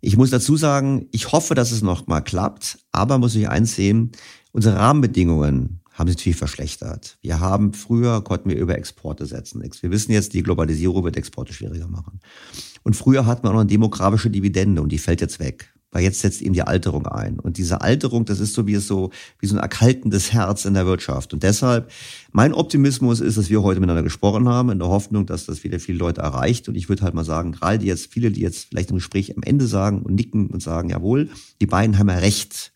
[0.00, 3.74] Ich muss dazu sagen, ich hoffe, dass es noch mal klappt, aber muss ich eins
[3.74, 4.12] sehen,
[4.52, 7.18] unsere Rahmenbedingungen haben sich natürlich verschlechtert.
[7.22, 9.60] Wir haben früher konnten wir über Exporte setzen.
[9.80, 12.20] Wir wissen jetzt, die Globalisierung wird Exporte schwieriger machen.
[12.84, 15.74] Und früher hatten wir auch noch eine demografische Dividende und die fällt jetzt weg.
[15.90, 17.38] Weil jetzt setzt eben die Alterung ein.
[17.38, 20.84] Und diese Alterung, das ist so wie so, wie so ein erkaltendes Herz in der
[20.84, 21.32] Wirtschaft.
[21.32, 21.90] Und deshalb,
[22.30, 25.80] mein Optimismus ist, dass wir heute miteinander gesprochen haben, in der Hoffnung, dass das wieder
[25.80, 26.68] viele Leute erreicht.
[26.68, 29.42] Und ich würde halt mal sagen, gerade jetzt, viele, die jetzt vielleicht im Gespräch am
[29.42, 31.30] Ende sagen und nicken und sagen, jawohl,
[31.60, 32.72] die beiden haben ja recht.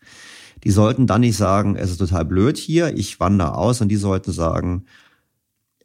[0.63, 3.97] Die sollten dann nicht sagen, es ist total blöd hier, ich wandere aus, und die
[3.97, 4.85] sollten sagen,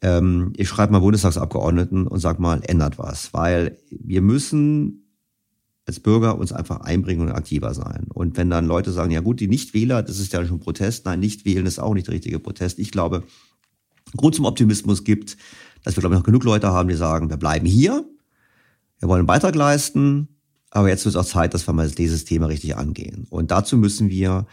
[0.01, 3.33] ähm, ich schreibe mal Bundestagsabgeordneten und sag mal, ändert was.
[3.33, 5.08] Weil wir müssen
[5.89, 8.05] als Bürger uns einfach einbringen und aktiver sein.
[8.13, 11.05] Und wenn dann Leute sagen, ja gut, die Nichtwähler, das ist ja schon Protest.
[11.05, 12.77] Nein, nicht wählen ist auch nicht der richtige Protest.
[12.77, 13.23] Ich glaube,
[14.15, 15.35] Grund zum Optimismus gibt,
[15.83, 18.05] dass wir, glaube ich, noch genug Leute haben, die sagen, wir bleiben hier,
[18.99, 20.27] wir wollen einen Beitrag leisten,
[20.69, 23.25] aber jetzt wird es auch Zeit, dass wir mal dieses Thema richtig angehen.
[23.31, 24.45] Und dazu müssen wir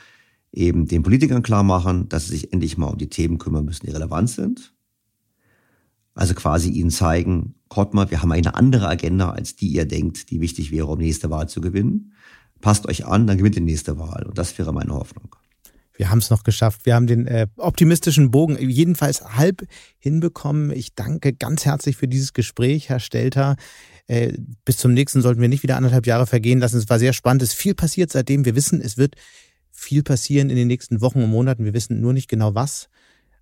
[0.53, 3.85] eben den Politikern klar machen, dass sie sich endlich mal um die Themen kümmern müssen,
[3.85, 4.73] die relevant sind.
[6.15, 10.41] Also quasi ihnen zeigen, Kottmer, wir haben eine andere Agenda, als die ihr denkt, die
[10.41, 12.13] wichtig wäre, um nächste Wahl zu gewinnen.
[12.61, 14.25] Passt euch an, dann gewinnt die nächste Wahl.
[14.25, 15.35] Und das wäre meine Hoffnung.
[15.97, 16.85] Wir haben es noch geschafft.
[16.85, 19.67] Wir haben den äh, optimistischen Bogen jedenfalls halb
[19.99, 20.71] hinbekommen.
[20.71, 23.57] Ich danke ganz herzlich für dieses Gespräch, Herr Stelter.
[24.07, 26.79] Äh, bis zum nächsten sollten wir nicht wieder anderthalb Jahre vergehen lassen.
[26.79, 27.43] Es war sehr spannend.
[27.43, 28.45] Es ist viel passiert seitdem.
[28.45, 29.17] Wir wissen, es wird
[29.73, 31.65] viel passieren in den nächsten Wochen und Monaten.
[31.65, 32.89] Wir wissen nur nicht genau was.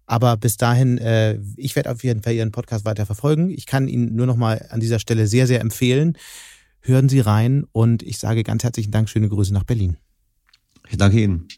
[0.07, 3.51] Aber bis dahin, äh, ich werde auf jeden Fall Ihren Podcast weiter verfolgen.
[3.51, 6.17] Ich kann Ihnen nur noch mal an dieser Stelle sehr, sehr empfehlen.
[6.81, 9.97] Hören Sie rein und ich sage ganz herzlichen Dank, schöne Grüße nach Berlin.
[10.91, 11.49] Ich danke Ihnen.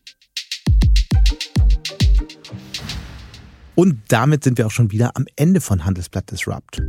[3.74, 6.80] Und damit sind wir auch schon wieder am Ende von Handelsblatt Disrupt.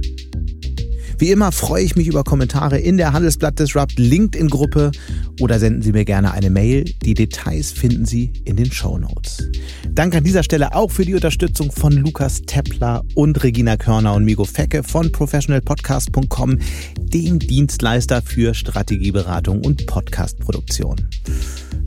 [1.19, 4.91] Wie immer freue ich mich über Kommentare in der Handelsblatt Disrupt LinkedIn-Gruppe
[5.39, 6.85] oder senden Sie mir gerne eine Mail.
[7.03, 9.49] Die Details finden Sie in den Show Notes.
[9.91, 14.25] Danke an dieser Stelle auch für die Unterstützung von Lukas Teppler und Regina Körner und
[14.25, 16.59] Migo Fecke von professionalpodcast.com,
[16.99, 21.07] dem Dienstleister für Strategieberatung und Podcastproduktion.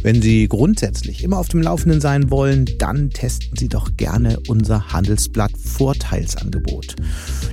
[0.03, 4.93] Wenn Sie grundsätzlich immer auf dem Laufenden sein wollen, dann testen Sie doch gerne unser
[4.93, 6.97] Handelsblatt Vorteilsangebot.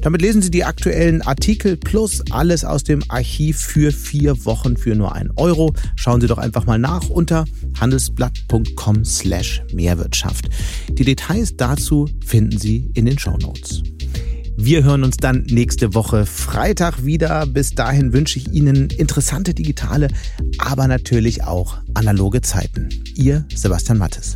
[0.02, 4.96] Damit lesen Sie die aktuellen Artikel plus alles aus dem Archiv für vier Wochen für
[4.96, 5.74] nur einen Euro.
[5.96, 7.46] Schauen Sie doch einfach mal nach unter
[7.80, 10.50] handelsblatt.com slash Mehrwirtschaft.
[10.90, 13.84] Die Details dazu finden Sie in den Show Notes.
[14.60, 17.46] Wir hören uns dann nächste Woche Freitag wieder.
[17.46, 20.08] Bis dahin wünsche ich Ihnen interessante digitale,
[20.58, 22.90] aber natürlich auch analoge Zeiten.
[23.14, 24.36] Ihr Sebastian Mattes.